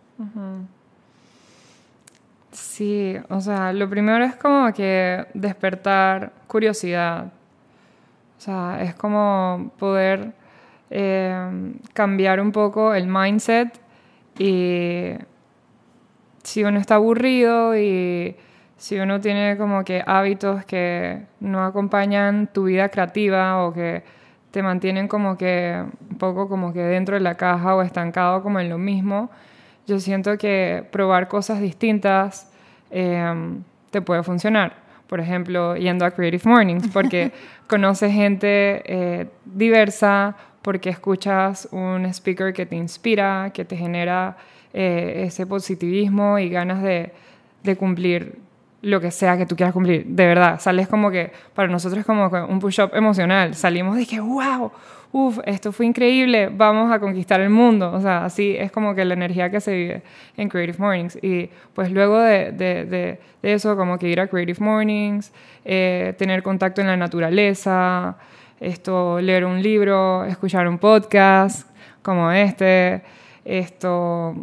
Sí, 2.52 3.16
o 3.30 3.42
sea, 3.42 3.74
lo 3.74 3.90
primero 3.90 4.24
es 4.24 4.36
como 4.36 4.72
que 4.74 5.28
despertar 5.34 6.34
curiosidad. 6.48 7.32
O 8.40 8.42
sea, 8.42 8.82
es 8.82 8.96
como 8.96 9.70
poder 9.78 10.32
eh, 10.90 11.74
cambiar 11.92 12.40
un 12.40 12.54
poco 12.54 12.94
el 12.94 13.06
mindset 13.06 13.78
y 14.38 15.12
si 16.42 16.64
uno 16.64 16.80
está 16.80 16.96
aburrido 16.96 17.78
y 17.78 18.38
si 18.78 18.98
uno 18.98 19.20
tiene 19.20 19.58
como 19.58 19.84
que 19.84 20.02
hábitos 20.08 20.64
que 20.64 21.26
no 21.42 21.66
acompañan 21.66 22.48
tu 22.48 22.64
vida 22.64 22.88
creativa 22.88 23.66
o 23.66 23.74
que 23.74 24.04
te 24.52 24.64
mantienen 24.64 25.10
como 25.10 25.38
que 25.38 25.84
un 26.10 26.18
poco 26.18 26.48
como 26.48 26.72
que 26.72 26.80
dentro 26.80 27.16
de 27.16 27.22
la 27.22 27.36
caja 27.36 27.76
o 27.76 27.82
estancado 27.82 28.42
como 28.42 28.62
en 28.62 28.70
lo 28.70 28.78
mismo, 28.78 29.30
yo 29.86 30.00
siento 30.00 30.38
que 30.38 30.88
probar 30.94 31.28
cosas 31.28 31.60
distintas 31.60 32.50
em, 32.90 33.64
te 33.92 34.02
puede 34.02 34.24
funcionar. 34.24 34.89
Por 35.10 35.20
ejemplo, 35.20 35.76
yendo 35.76 36.06
a 36.06 36.12
Creative 36.12 36.44
Mornings, 36.46 36.88
porque 36.94 37.32
conoces 37.68 38.14
gente 38.14 38.84
eh, 38.86 39.28
diversa, 39.44 40.38
porque 40.62 40.90
escuchas 40.90 41.68
un 41.72 42.06
speaker 42.06 42.54
que 42.54 42.66
te 42.66 42.76
inspira, 42.76 43.52
que 43.54 43.66
te 43.66 43.76
genera 43.76 44.38
eh, 44.72 45.24
ese 45.26 45.48
positivismo 45.48 46.38
y 46.38 46.50
ganas 46.50 46.84
de, 46.84 47.12
de 47.64 47.76
cumplir 47.76 48.38
lo 48.82 49.02
que 49.02 49.12
sea 49.12 49.38
que 49.38 49.46
tú 49.46 49.56
quieras 49.56 49.74
cumplir, 49.74 50.06
de 50.06 50.26
verdad, 50.26 50.60
sales 50.60 50.88
como 50.88 51.12
que, 51.12 51.32
para 51.54 51.68
nosotros 51.68 52.00
es 52.00 52.06
como 52.06 52.28
un 52.28 52.60
push-up 52.60 52.92
emocional, 52.94 53.54
salimos 53.56 53.98
de 53.98 54.06
que, 54.06 54.20
wow, 54.20 54.72
uff, 55.12 55.40
esto 55.46 55.72
fue 55.72 55.86
increíble, 55.86 56.50
vamos 56.52 56.92
a 56.92 57.00
conquistar 57.00 57.42
el 57.42 57.50
mundo, 57.50 57.92
o 57.92 58.00
sea, 58.00 58.26
así 58.26 58.56
es 58.58 58.72
como 58.72 58.94
que 58.96 59.04
la 59.06 59.16
energía 59.16 59.50
que 59.50 59.60
se 59.60 59.74
vive 59.76 60.02
en 60.38 60.50
Creative 60.50 60.78
Mornings. 60.78 61.18
Y 61.22 61.50
pues 61.74 61.92
luego 61.92 62.20
de, 62.20 62.52
de, 62.52 63.20
eso, 63.42 63.76
como 63.76 63.98
que 63.98 64.08
ir 64.08 64.20
a 64.20 64.28
Creative 64.28 64.64
Mornings, 64.64 65.32
eh, 65.66 66.14
tener 66.18 66.44
contacto 66.44 66.82
en 66.82 66.88
la 66.88 66.98
naturaleza, 66.98 68.18
esto, 68.60 69.20
leer 69.22 69.46
un 69.46 69.62
libro, 69.62 70.26
escuchar 70.26 70.68
un 70.68 70.78
podcast 70.78 71.68
como 72.02 72.32
este, 72.32 73.02
esto 73.46 74.36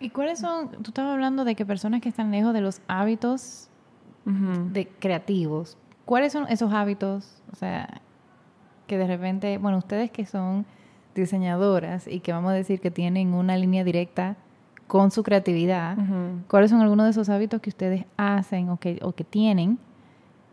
¿Y, 0.00 0.10
cuáles 0.10 0.40
son? 0.40 0.70
Tú 0.70 0.90
estabas 0.90 1.12
hablando 1.12 1.44
de 1.44 1.54
que 1.54 1.64
personas 1.64 2.00
que 2.00 2.08
están 2.08 2.30
lejos 2.30 2.52
de 2.52 2.60
los 2.60 2.80
hábitos 2.88 3.68
de 4.24 4.88
creativos. 5.00 5.76
¿Cuáles 6.04 6.32
son 6.32 6.46
esos 6.48 6.72
hábitos? 6.72 7.42
O 7.52 7.56
sea, 7.56 8.00
que 8.86 8.98
de 8.98 9.06
repente, 9.06 9.58
bueno, 9.58 9.78
ustedes 9.78 10.10
que 10.10 10.26
son 10.26 10.66
diseñadoras 11.14 12.06
y 12.06 12.20
que 12.20 12.32
vamos 12.32 12.52
a 12.52 12.54
decir 12.54 12.80
que 12.80 12.90
tienen 12.90 13.34
una 13.34 13.56
línea 13.56 13.84
directa 13.84 14.36
con 14.86 15.10
su 15.10 15.22
creatividad, 15.22 15.96
¿cuáles 16.48 16.70
son 16.70 16.80
algunos 16.82 17.04
de 17.06 17.10
esos 17.10 17.28
hábitos 17.30 17.60
que 17.60 17.70
ustedes 17.70 18.04
hacen 18.16 18.68
o 18.68 18.78
que, 18.78 18.98
o 19.02 19.12
que 19.12 19.24
tienen 19.24 19.78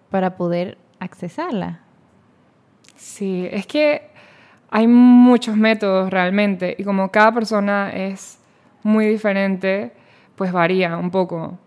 para 0.10 0.38
poder 0.38 0.77
accesarla? 0.99 1.82
Sí, 2.95 3.47
es 3.51 3.67
que 3.67 4.10
hay 4.69 4.88
muchos 4.88 5.58
métodos 5.58 6.10
realmente 6.10 6.75
y 6.77 6.84
como 6.84 7.12
cada 7.12 7.34
persona 7.34 7.91
es 7.91 8.38
muy 8.84 9.08
diferente, 9.08 9.92
pues 10.36 10.52
varía 10.52 10.98
un 10.98 11.12
poco. 11.12 11.58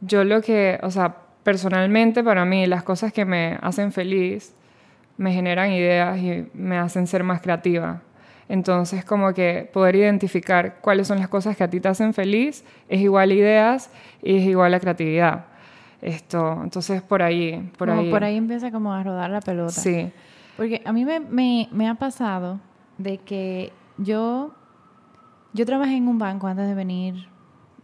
Yo 0.00 0.24
lo 0.24 0.40
que, 0.40 0.78
o 0.82 0.90
sea, 0.90 1.16
personalmente 1.42 2.22
para 2.22 2.44
mí 2.44 2.66
las 2.66 2.82
cosas 2.82 3.12
que 3.12 3.24
me 3.24 3.58
hacen 3.60 3.92
feliz 3.92 4.54
me 5.16 5.32
generan 5.32 5.70
ideas 5.72 6.18
y 6.18 6.48
me 6.54 6.78
hacen 6.78 7.06
ser 7.06 7.24
más 7.24 7.40
creativa. 7.40 8.02
Entonces, 8.48 9.04
como 9.04 9.32
que 9.32 9.68
poder 9.72 9.96
identificar 9.96 10.78
cuáles 10.80 11.06
son 11.08 11.18
las 11.18 11.28
cosas 11.28 11.56
que 11.56 11.64
a 11.64 11.70
ti 11.70 11.80
te 11.80 11.88
hacen 11.88 12.12
feliz 12.12 12.64
es 12.88 13.00
igual 13.00 13.30
a 13.30 13.34
ideas 13.34 13.90
y 14.22 14.38
es 14.38 14.44
igual 14.44 14.74
a 14.74 14.80
creatividad. 14.80 15.46
Esto, 16.00 16.60
entonces 16.62 17.00
por 17.00 17.22
ahí, 17.22 17.70
por 17.78 17.88
ahí. 17.88 18.10
Por 18.10 18.24
ahí 18.24 18.36
empieza 18.36 18.72
como 18.72 18.92
a 18.92 19.02
rodar 19.02 19.30
la 19.30 19.40
pelota. 19.40 19.72
Sí. 19.72 20.10
Porque 20.56 20.82
a 20.84 20.92
mí 20.92 21.04
me, 21.04 21.20
me, 21.20 21.68
me 21.70 21.88
ha 21.88 21.94
pasado 21.94 22.58
de 22.98 23.18
que 23.18 23.72
yo 23.98 24.52
yo 25.52 25.66
trabajé 25.66 25.96
en 25.96 26.08
un 26.08 26.18
banco 26.18 26.46
antes 26.46 26.66
de 26.66 26.74
venir, 26.74 27.28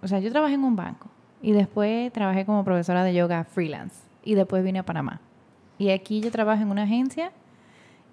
o 0.02 0.08
sea, 0.08 0.20
yo 0.20 0.30
trabajé 0.30 0.54
en 0.54 0.64
un 0.64 0.76
banco 0.76 1.08
y 1.42 1.52
después 1.52 2.12
trabajé 2.12 2.44
como 2.44 2.64
profesora 2.64 3.04
de 3.04 3.14
yoga 3.14 3.44
freelance 3.44 3.96
y 4.24 4.34
después 4.34 4.64
vine 4.64 4.80
a 4.80 4.84
Panamá. 4.84 5.20
Y 5.78 5.90
aquí 5.90 6.20
yo 6.20 6.30
trabajo 6.30 6.62
en 6.62 6.70
una 6.70 6.82
agencia, 6.82 7.32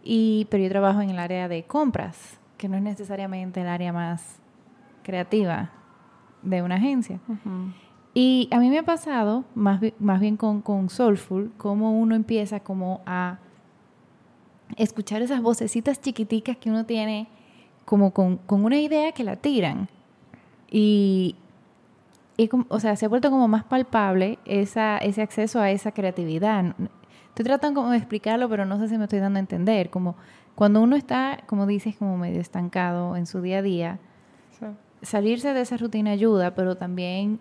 y, 0.03 0.47
pero 0.51 0.63
yo 0.63 0.69
trabajo 0.69 1.01
en 1.01 1.09
el 1.09 1.19
área 1.19 1.47
de 1.47 1.63
compras, 1.63 2.39
que 2.57 2.69
no 2.69 2.77
es 2.77 2.83
necesariamente 2.83 3.61
el 3.61 3.67
área 3.67 3.91
más 3.91 4.39
creativa 5.03 5.71
de 6.43 6.61
una 6.61 6.75
agencia. 6.75 7.19
Y 8.13 8.47
a 8.51 8.59
mí 8.59 8.69
me 8.69 8.77
ha 8.77 8.83
pasado, 8.83 9.43
más, 9.55 9.81
más 9.99 10.19
bien 10.19 10.37
con, 10.37 10.61
con 10.61 10.89
Soulful, 10.89 11.51
cómo 11.57 11.99
uno 11.99 12.15
empieza 12.15 12.59
como 12.59 13.01
a 13.05 13.39
escuchar 14.77 15.21
esas 15.21 15.41
vocecitas 15.41 15.99
chiquiticas 15.99 16.57
que 16.57 16.69
uno 16.69 16.85
tiene 16.85 17.27
como 17.86 18.12
con, 18.12 18.39
una 18.48 18.80
idea 18.80 19.12
que 19.12 19.24
la 19.24 19.36
tiran. 19.36 19.88
Y, 20.69 21.36
o 22.67 22.80
sea, 22.80 22.95
se 22.95 23.06
ha 23.06 23.10
vuelto 23.10 23.30
como 23.30 23.48
más 23.48 23.63
palpable 23.63 24.39
esa, 24.45 24.98
ese 24.98 25.21
acceso 25.21 25.62
a 25.62 25.71
esa 25.71 25.91
creatividad. 25.91 26.76
Estoy 27.30 27.45
tratando 27.45 27.82
como 27.82 27.91
de 27.91 27.98
explicarlo, 27.98 28.50
pero 28.50 28.65
no 28.65 28.80
sé 28.80 28.88
si 28.88 28.98
me 28.98 29.06
estoy 29.06 29.19
dando 29.19 29.38
a 29.38 29.41
entender. 29.41 29.89
Como 29.89 30.15
cuando 30.56 30.82
uno 30.82 30.95
está, 30.95 31.43
como 31.45 31.65
dices, 31.67 31.95
como 31.95 32.17
medio 32.17 32.41
estancado 32.41 33.15
en 33.15 33.26
su 33.28 33.41
día 33.41 33.60
a 33.60 33.62
día, 33.62 34.00
salirse 35.02 35.54
de 35.54 35.62
esa 35.62 35.78
rutina 35.78 36.12
ayuda, 36.12 36.56
pero 36.56 36.76
también 36.76 37.39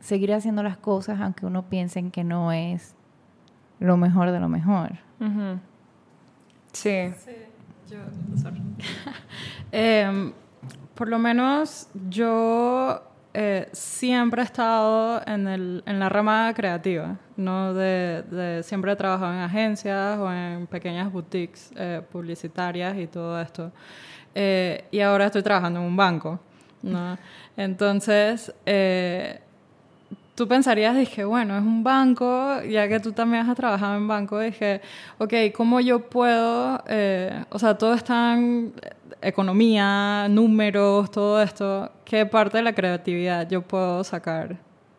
seguir 0.00 0.32
haciendo 0.32 0.62
las 0.62 0.76
cosas 0.76 1.20
aunque 1.20 1.44
uno 1.46 1.68
piense 1.68 2.10
que 2.10 2.22
no 2.22 2.52
es 2.52 2.94
lo 3.80 3.96
mejor 3.96 4.30
de 4.30 4.40
lo 4.40 4.48
mejor. 4.48 4.98
Sí. 6.72 7.10
sí. 7.24 7.32
Yo, 7.90 7.98
Em, 9.72 10.32
por 10.94 11.08
lo 11.08 11.18
menos 11.18 11.88
yo 12.08 13.02
eh, 13.32 13.68
siempre 13.72 14.42
he 14.42 14.44
estado 14.44 15.22
en, 15.26 15.46
el, 15.48 15.82
en, 15.86 15.98
la 15.98 16.08
rama 16.08 16.52
creativa, 16.54 17.16
¿no? 17.36 17.72
De, 17.72 18.62
siempre 18.62 18.92
he 18.92 18.96
trabajado 18.96 19.32
en 19.32 19.38
agencias 19.40 20.18
o 20.18 20.32
en 20.32 20.66
pequeñas 20.66 21.10
boutiques 21.12 21.70
eh, 21.76 22.02
publicitarias 22.10 22.96
y 22.98 23.06
todo 23.06 23.40
esto. 23.40 23.72
Eh, 24.34 24.84
y 24.90 25.00
ahora 25.00 25.26
estoy 25.26 25.42
trabajando 25.42 25.80
en 25.80 25.86
un 25.86 25.96
banco, 25.96 26.40
¿no? 26.82 27.16
Entonces, 27.56 28.52
tú 30.38 30.46
pensarías, 30.46 30.96
dije, 30.96 31.24
bueno, 31.24 31.58
es 31.58 31.64
un 31.64 31.82
banco, 31.82 32.62
ya 32.62 32.86
que 32.86 33.00
tú 33.00 33.10
también 33.10 33.50
has 33.50 33.56
trabajado 33.56 33.96
en 33.96 34.06
banco, 34.06 34.38
dije, 34.38 34.80
ok, 35.18 35.34
¿cómo 35.52 35.80
yo 35.80 36.08
puedo, 36.08 36.76
o 37.50 37.58
sea, 37.58 37.76
todo 37.76 37.92
está 37.94 38.34
en 38.34 38.72
economía, 39.20 40.28
números, 40.30 41.10
todo 41.10 41.42
esto, 41.42 41.90
¿qué 42.04 42.24
parte 42.24 42.58
de 42.58 42.62
la 42.62 42.72
creatividad 42.72 43.48
yo 43.50 43.62
puedo 43.62 44.04
sacar 44.04 44.56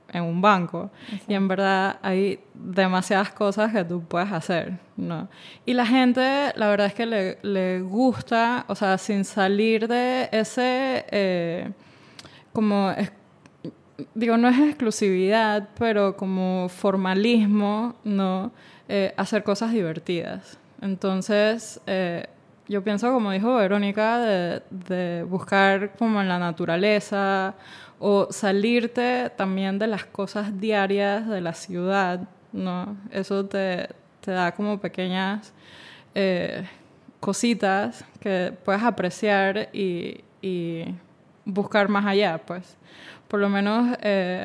en 0.10 0.23
un 0.23 0.41
banco? 0.41 0.91
Y 1.25 1.34
en 1.36 1.47
verdad 1.47 1.99
hay 2.02 2.41
demasiadas 2.54 3.32
cosas 3.32 3.71
que 3.71 3.86
tú 3.86 4.04
puedes 4.04 4.34
hacer, 4.34 4.78
¿no? 4.97 5.30
Y 5.65 5.73
la 5.73 5.86
gente, 5.86 6.52
la 6.58 6.67
verdad 6.67 6.88
es 6.88 6.93
que 6.93 7.06
le, 7.06 7.39
le 7.43 7.80
gusta, 7.80 8.65
o 8.67 8.75
sea, 8.75 8.97
sin 8.97 9.23
salir 9.23 9.88
de 9.88 10.28
ese, 10.34 11.06
eh, 11.12 11.71
como, 12.52 12.91
digo, 14.13 14.38
no 14.38 14.49
es 14.49 14.59
exclusividad, 14.59 15.69
pero 15.77 16.15
como 16.15 16.69
formalismo, 16.69 17.95
¿no? 18.03 18.51
Eh, 18.88 19.13
hacer 19.17 19.43
cosas 19.43 19.71
divertidas. 19.71 20.57
Entonces, 20.81 21.79
eh, 21.85 22.25
yo 22.67 22.83
pienso, 22.83 23.12
como 23.12 23.31
dijo 23.31 23.55
Verónica, 23.55 24.19
de, 24.19 25.25
buscar 25.27 25.93
como 25.97 26.21
en 26.21 26.27
la 26.27 26.39
naturaleza 26.39 27.55
o 27.99 28.27
salirte 28.31 29.31
también 29.35 29.79
de 29.79 29.88
las 29.88 30.05
cosas 30.05 30.59
diarias 30.59 31.27
de 31.27 31.41
la 31.41 31.53
ciudad, 31.53 32.21
¿no? 32.53 32.95
Eso 33.12 33.45
te, 33.45 33.89
te 34.21 34.31
da 34.31 34.53
como 34.53 34.79
pequeñas 34.79 35.53
eh, 36.15 36.65
cositas 37.19 38.05
que 38.19 38.53
puedes 38.63 38.83
apreciar 38.83 39.69
y, 39.73 40.21
y, 40.41 40.85
buscar 41.45 41.89
más 41.89 42.05
allá, 42.05 42.38
pues. 42.38 42.77
Por 43.29 43.39
lo 43.39 43.47
menos 43.47 43.95
eh, 44.01 44.43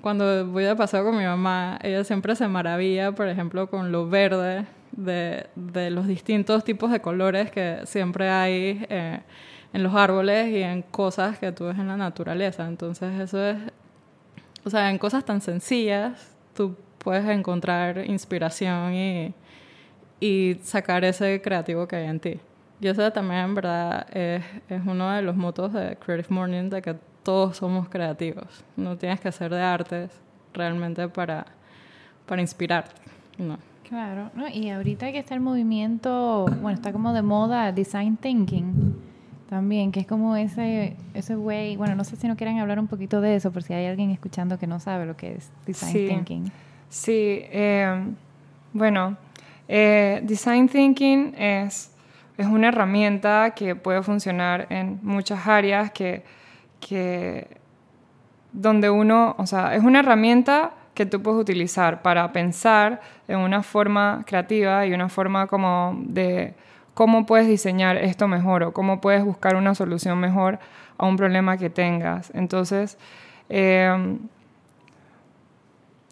cuando 0.00 0.46
voy 0.48 0.64
de 0.64 0.74
paseo 0.74 1.04
con 1.04 1.16
mi 1.16 1.24
mamá, 1.24 1.78
ella 1.80 2.02
siempre 2.02 2.34
se 2.34 2.48
maravilla, 2.48 3.12
por 3.12 3.28
ejemplo, 3.28 3.70
con 3.70 3.92
lo 3.92 4.08
verde 4.08 4.66
de, 4.92 5.46
de, 5.54 5.90
los 5.90 6.08
distintos 6.08 6.64
tipos 6.64 6.90
de 6.90 7.00
colores 7.00 7.52
que 7.52 7.82
siempre 7.84 8.28
hay 8.28 8.84
eh, 8.88 9.20
en 9.72 9.82
los 9.84 9.94
árboles 9.94 10.48
y 10.48 10.62
en 10.62 10.82
cosas 10.82 11.38
que 11.38 11.52
tú 11.52 11.66
ves 11.66 11.78
en 11.78 11.86
la 11.86 11.96
naturaleza. 11.96 12.66
Entonces 12.66 13.18
eso 13.20 13.42
es, 13.46 13.58
o 14.64 14.70
sea, 14.70 14.90
en 14.90 14.98
cosas 14.98 15.24
tan 15.24 15.40
sencillas 15.40 16.36
tú 16.52 16.76
puedes 16.98 17.26
encontrar 17.28 17.98
inspiración 18.10 18.92
y, 18.92 19.34
y 20.18 20.56
sacar 20.64 21.04
ese 21.04 21.40
creativo 21.40 21.86
que 21.86 21.94
hay 21.94 22.06
en 22.06 22.18
ti. 22.18 22.40
Y 22.80 22.88
eso 22.88 23.08
también, 23.12 23.40
en 23.40 23.54
verdad, 23.54 24.06
es, 24.12 24.44
es 24.68 24.82
uno 24.84 25.12
de 25.12 25.22
los 25.22 25.36
motos 25.36 25.72
de 25.72 25.96
Creative 25.96 26.34
Morning, 26.34 26.70
de 26.70 26.82
que 26.82 26.96
todos 27.24 27.56
somos 27.56 27.88
creativos. 27.88 28.64
No 28.76 28.96
tienes 28.96 29.18
que 29.20 29.32
ser 29.32 29.52
de 29.52 29.60
artes 29.60 30.10
realmente 30.52 31.08
para, 31.08 31.46
para 32.26 32.40
inspirarte. 32.40 33.00
No. 33.38 33.58
Claro, 33.88 34.30
¿no? 34.34 34.48
y 34.48 34.70
ahorita 34.70 35.12
que 35.12 35.18
está 35.18 35.34
el 35.34 35.40
movimiento, 35.40 36.46
bueno, 36.62 36.70
está 36.70 36.90
como 36.90 37.12
de 37.12 37.20
moda 37.20 37.70
design 37.70 38.16
thinking 38.16 38.94
también, 39.50 39.92
que 39.92 40.00
es 40.00 40.06
como 40.06 40.36
ese 40.36 40.96
ese 41.12 41.36
way, 41.36 41.76
bueno, 41.76 41.94
no 41.94 42.02
sé 42.02 42.16
si 42.16 42.26
no 42.26 42.34
quieren 42.34 42.58
hablar 42.58 42.78
un 42.78 42.86
poquito 42.86 43.20
de 43.20 43.36
eso, 43.36 43.52
por 43.52 43.62
si 43.62 43.74
hay 43.74 43.86
alguien 43.86 44.10
escuchando 44.10 44.58
que 44.58 44.66
no 44.66 44.80
sabe 44.80 45.04
lo 45.04 45.16
que 45.16 45.34
es 45.34 45.50
design 45.66 45.92
thinking. 45.92 46.52
Sí, 46.88 47.40
eh, 47.42 48.04
bueno, 48.72 49.16
eh, 49.68 50.20
design 50.24 50.68
thinking 50.68 51.34
es, 51.36 51.92
es 52.38 52.46
una 52.46 52.68
herramienta 52.68 53.52
que 53.54 53.76
puede 53.76 54.02
funcionar 54.02 54.66
en 54.70 54.98
muchas 55.02 55.46
áreas 55.46 55.90
que, 55.90 56.24
que 56.86 57.48
donde 58.52 58.90
uno, 58.90 59.34
o 59.38 59.46
sea, 59.46 59.74
es 59.74 59.82
una 59.82 60.00
herramienta 60.00 60.72
que 60.94 61.06
tú 61.06 61.22
puedes 61.22 61.40
utilizar 61.40 62.02
para 62.02 62.30
pensar 62.32 63.00
en 63.26 63.38
una 63.38 63.62
forma 63.62 64.22
creativa 64.26 64.86
y 64.86 64.92
una 64.92 65.08
forma 65.08 65.46
como 65.46 65.96
de 65.98 66.54
cómo 66.92 67.26
puedes 67.26 67.48
diseñar 67.48 67.96
esto 67.96 68.28
mejor 68.28 68.62
o 68.62 68.72
cómo 68.72 69.00
puedes 69.00 69.24
buscar 69.24 69.56
una 69.56 69.74
solución 69.74 70.18
mejor 70.18 70.60
a 70.98 71.06
un 71.06 71.16
problema 71.16 71.56
que 71.56 71.70
tengas. 71.70 72.30
Entonces, 72.34 72.96
em, 73.48 74.18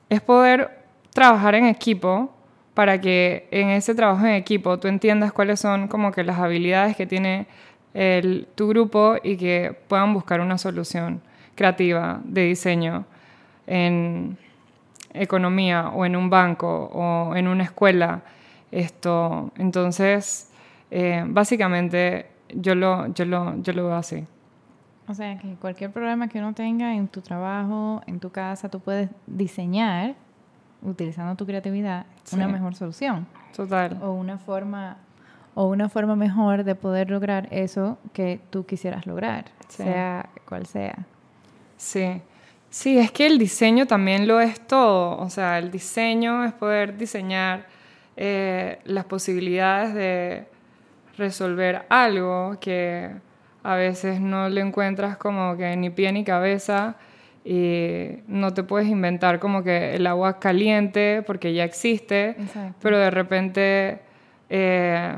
es 0.09 0.21
poder 0.21 0.83
trabajar 1.15 1.55
en 1.55 1.67
equipo 1.67 2.33
para 2.75 3.01
que 3.01 3.47
en 3.51 3.69
ese 3.69 3.95
trabajo 3.95 4.25
en 4.27 4.35
equipo 4.35 4.79
tú 4.79 4.89
entiendas 4.89 5.33
cuáles 5.33 5.61
son 5.61 5.87
como 5.89 6.11
que 6.11 6.25
las 6.25 6.39
habilidades 6.39 6.97
que 6.97 7.07
tiene 7.07 7.47
el, 7.95 8.49
tu 8.55 8.69
grupo 8.69 9.17
y 9.23 9.37
que 9.37 9.77
puedan 9.89 10.15
buscar 10.15 10.41
una 10.41 10.59
solución 10.59 11.21
creativa 11.55 12.21
de 12.25 12.45
diseño 12.45 13.05
en, 13.67 14.37
economía 15.15 15.89
o 15.89 16.05
en 16.05 16.17
un 16.17 16.31
banco 16.31 16.91
o 16.93 17.37
en 17.37 17.49
una 17.49 17.65
escuela. 17.65 18.23
Esto, 18.71 19.53
entonces, 19.57 20.51
eh, 20.91 21.25
básicamente 21.27 22.27
yo 22.55 22.75
lo, 22.75 23.13
yo, 23.13 23.25
lo, 23.25 23.61
yo 23.63 23.73
lo 23.73 23.87
veo 23.87 23.97
así. 23.97 24.27
O 25.09 25.15
sea, 25.15 25.37
que 25.39 25.55
cualquier 25.57 25.91
problema 25.91 26.29
que 26.29 26.39
uno 26.39 26.55
tenga 26.55 26.95
en 26.95 27.09
tu 27.09 27.21
trabajo, 27.21 28.03
en 28.07 28.21
tu 28.21 28.31
casa, 28.31 28.69
tú 28.71 28.81
puedes 28.81 29.11
diseñar, 29.27 30.15
utilizando 30.81 31.35
tu 31.37 31.45
creatividad, 31.45 32.07
una 32.33 32.49
mejor 32.49 32.75
solución. 32.75 33.27
Total. 33.55 33.99
O 34.03 34.13
una 34.13 34.39
forma 34.39 34.97
o 35.55 35.67
una 35.67 35.89
forma 35.89 36.17
mejor 36.17 36.65
de 36.65 36.75
poder 36.75 37.11
lograr 37.11 37.49
eso 37.51 37.99
que 38.13 38.41
tú 38.51 38.65
quisieras 38.65 39.07
lograr, 39.07 39.47
sea 39.69 40.29
cual 40.47 40.67
sea. 40.67 41.07
Sí. 41.77 42.23
Sí, 42.71 42.99
es 42.99 43.13
que 43.13 43.27
el 43.27 43.37
diseño 43.39 43.87
también 43.87 44.27
lo 44.27 44.41
es 44.41 44.59
todo. 44.67 45.19
O 45.19 45.29
sea, 45.29 45.59
el 45.59 45.71
diseño 45.71 46.43
es 46.45 46.55
poder 46.55 46.97
diseñar 46.97 47.67
eh, 48.17 48.79
las 48.85 49.05
posibilidades 49.05 49.93
de 49.95 50.47
resolver 51.19 51.85
algo 51.91 52.57
que 52.61 53.11
a 53.63 53.75
veces 53.75 54.21
no 54.21 54.49
le 54.49 54.63
encuentras 54.63 55.19
como 55.19 55.55
que 55.59 55.77
ni 55.77 55.91
pie 55.91 56.13
ni 56.13 56.25
cabeza 56.25 56.97
y 57.45 58.21
no 58.27 58.55
te 58.55 58.63
puedes 58.63 58.89
inventar 58.89 59.39
como 59.39 59.63
que 59.63 59.95
el 59.97 60.07
agua 60.07 60.39
caliente 60.39 61.23
porque 61.27 61.53
ya 61.53 61.65
existe, 61.65 62.37
pero 62.81 62.99
de 62.99 63.11
repente... 63.11 64.01
Eh, 64.49 65.15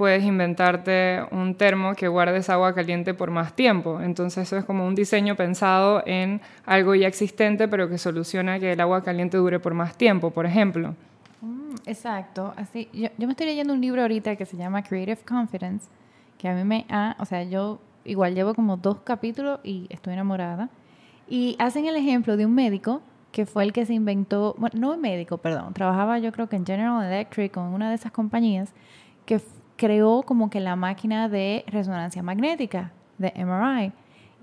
puedes 0.00 0.24
inventarte 0.24 1.20
un 1.30 1.54
termo 1.54 1.94
que 1.94 2.08
guardes 2.08 2.48
agua 2.48 2.74
caliente 2.74 3.12
por 3.12 3.30
más 3.30 3.52
tiempo. 3.52 4.00
Entonces 4.00 4.44
eso 4.44 4.56
es 4.56 4.64
como 4.64 4.86
un 4.86 4.94
diseño 4.94 5.36
pensado 5.36 6.02
en 6.06 6.40
algo 6.64 6.94
ya 6.94 7.06
existente, 7.06 7.68
pero 7.68 7.86
que 7.86 7.98
soluciona 7.98 8.58
que 8.58 8.72
el 8.72 8.80
agua 8.80 9.02
caliente 9.02 9.36
dure 9.36 9.60
por 9.60 9.74
más 9.74 9.98
tiempo, 9.98 10.30
por 10.30 10.46
ejemplo. 10.46 10.94
Mm, 11.42 11.74
exacto. 11.84 12.54
Así, 12.56 12.88
yo, 12.94 13.08
yo, 13.18 13.26
me 13.26 13.34
estoy 13.34 13.44
leyendo 13.44 13.74
un 13.74 13.82
libro 13.82 14.00
ahorita 14.00 14.36
que 14.36 14.46
se 14.46 14.56
llama 14.56 14.82
Creative 14.82 15.18
Confidence, 15.28 15.86
que 16.38 16.48
a 16.48 16.54
mí 16.54 16.64
me 16.64 16.86
ha, 16.88 17.14
o 17.18 17.26
sea, 17.26 17.42
yo 17.42 17.78
igual 18.06 18.34
llevo 18.34 18.54
como 18.54 18.78
dos 18.78 19.00
capítulos 19.00 19.60
y 19.62 19.86
estoy 19.90 20.14
enamorada. 20.14 20.70
Y 21.28 21.56
hacen 21.58 21.84
el 21.84 21.96
ejemplo 21.96 22.38
de 22.38 22.46
un 22.46 22.54
médico 22.54 23.02
que 23.32 23.44
fue 23.44 23.64
el 23.64 23.74
que 23.74 23.84
se 23.84 23.92
inventó, 23.92 24.54
bueno, 24.56 24.80
no 24.80 24.96
médico, 24.96 25.36
perdón, 25.36 25.74
trabajaba 25.74 26.18
yo 26.18 26.32
creo 26.32 26.48
que 26.48 26.56
en 26.56 26.64
General 26.64 27.04
Electric 27.04 27.54
o 27.58 27.60
en 27.60 27.74
una 27.74 27.90
de 27.90 27.96
esas 27.96 28.12
compañías, 28.12 28.72
que 29.26 29.38
creó 29.80 30.22
como 30.24 30.50
que 30.50 30.60
la 30.60 30.76
máquina 30.76 31.30
de 31.30 31.64
resonancia 31.66 32.22
magnética, 32.22 32.92
de 33.16 33.32
MRI. 33.34 33.92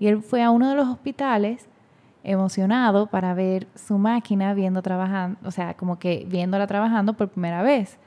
Y 0.00 0.08
él 0.08 0.20
fue 0.20 0.42
a 0.42 0.50
uno 0.50 0.68
de 0.68 0.74
los 0.74 0.88
hospitales 0.88 1.68
emocionado 2.24 3.06
para 3.06 3.34
ver 3.34 3.68
su 3.76 3.98
máquina 3.98 4.52
viendo 4.52 4.82
trabajando, 4.82 5.38
o 5.44 5.52
sea, 5.52 5.74
como 5.74 6.00
que 6.00 6.26
viéndola 6.28 6.66
trabajando 6.66 7.12
por 7.12 7.28
primera 7.28 7.62
vez. 7.62 8.00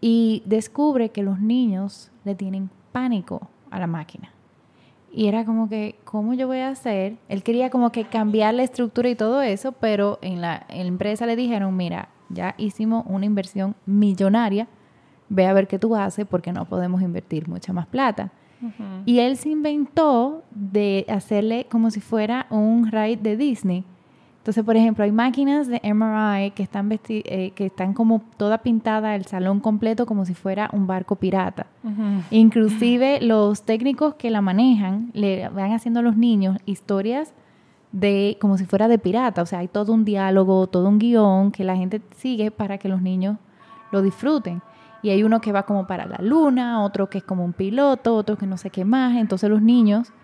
Y 0.00 0.44
descubre 0.46 1.08
que 1.08 1.24
los 1.24 1.40
niños 1.40 2.12
le 2.24 2.36
tienen 2.36 2.70
pánico 2.92 3.48
a 3.72 3.80
la 3.80 3.88
máquina. 3.88 4.30
Y 5.12 5.26
era 5.26 5.44
como 5.44 5.68
que, 5.68 5.96
¿cómo 6.04 6.34
yo 6.34 6.46
voy 6.46 6.58
a 6.58 6.68
hacer? 6.68 7.16
Él 7.28 7.42
quería 7.42 7.68
como 7.68 7.90
que 7.90 8.04
cambiar 8.04 8.54
la 8.54 8.62
estructura 8.62 9.08
y 9.08 9.16
todo 9.16 9.42
eso, 9.42 9.72
pero 9.72 10.20
en 10.22 10.40
la, 10.40 10.64
en 10.68 10.82
la 10.82 10.86
empresa 10.86 11.26
le 11.26 11.34
dijeron, 11.34 11.76
mira, 11.76 12.10
ya 12.28 12.54
hicimos 12.58 13.04
una 13.08 13.26
inversión 13.26 13.74
millonaria 13.86 14.68
ve 15.28 15.46
a 15.46 15.52
ver 15.52 15.66
qué 15.66 15.78
tú 15.78 15.94
haces 15.94 16.26
porque 16.26 16.52
no 16.52 16.64
podemos 16.64 17.02
invertir 17.02 17.48
mucha 17.48 17.72
más 17.72 17.86
plata. 17.86 18.30
Y 19.04 19.18
él 19.18 19.36
se 19.36 19.50
inventó 19.50 20.42
de 20.50 21.04
hacerle 21.08 21.66
como 21.70 21.90
si 21.90 22.00
fuera 22.00 22.46
un 22.48 22.90
ride 22.90 23.18
de 23.18 23.36
Disney. 23.36 23.84
Entonces, 24.38 24.64
por 24.64 24.76
ejemplo, 24.76 25.04
hay 25.04 25.12
máquinas 25.12 25.66
de 25.66 25.80
MRI 25.82 26.50
que 26.52 26.62
están, 26.62 26.90
eh, 26.90 27.52
que 27.54 27.66
están 27.66 27.94
como 27.94 28.22
toda 28.36 28.58
pintada 28.58 29.14
el 29.16 29.24
salón 29.24 29.60
completo 29.60 30.06
como 30.06 30.24
si 30.24 30.34
fuera 30.34 30.70
un 30.72 30.86
barco 30.86 31.16
pirata. 31.16 31.66
Inclusive 32.30 33.20
los 33.20 33.62
técnicos 33.62 34.14
que 34.14 34.30
la 34.30 34.40
manejan 34.40 35.10
le 35.12 35.48
van 35.48 35.72
haciendo 35.72 36.00
a 36.00 36.02
los 36.02 36.16
niños 36.16 36.58
historias 36.64 37.34
de 37.92 38.36
como 38.40 38.56
si 38.56 38.64
fuera 38.64 38.88
de 38.88 38.98
pirata. 38.98 39.42
O 39.42 39.46
sea, 39.46 39.58
hay 39.60 39.68
todo 39.68 39.92
un 39.92 40.04
diálogo, 40.04 40.66
todo 40.66 40.88
un 40.88 40.98
guion 40.98 41.50
que 41.50 41.64
la 41.64 41.76
gente 41.76 42.00
sigue 42.16 42.50
para 42.50 42.78
que 42.78 42.88
los 42.88 43.02
niños 43.02 43.36
lo 43.92 44.02
disfruten 44.02 44.62
y 45.04 45.10
hay 45.10 45.22
uno 45.22 45.42
que 45.42 45.52
va 45.52 45.64
como 45.64 45.86
para 45.86 46.06
la 46.06 46.16
luna, 46.22 46.82
otro 46.82 47.10
que 47.10 47.18
es 47.18 47.24
como 47.24 47.44
un 47.44 47.52
piloto, 47.52 48.16
otro 48.16 48.38
que 48.38 48.46
no 48.46 48.56
sé 48.56 48.70
qué 48.70 48.86
más. 48.86 49.18
Entonces 49.18 49.50
los 49.50 49.60
niños 49.60 50.14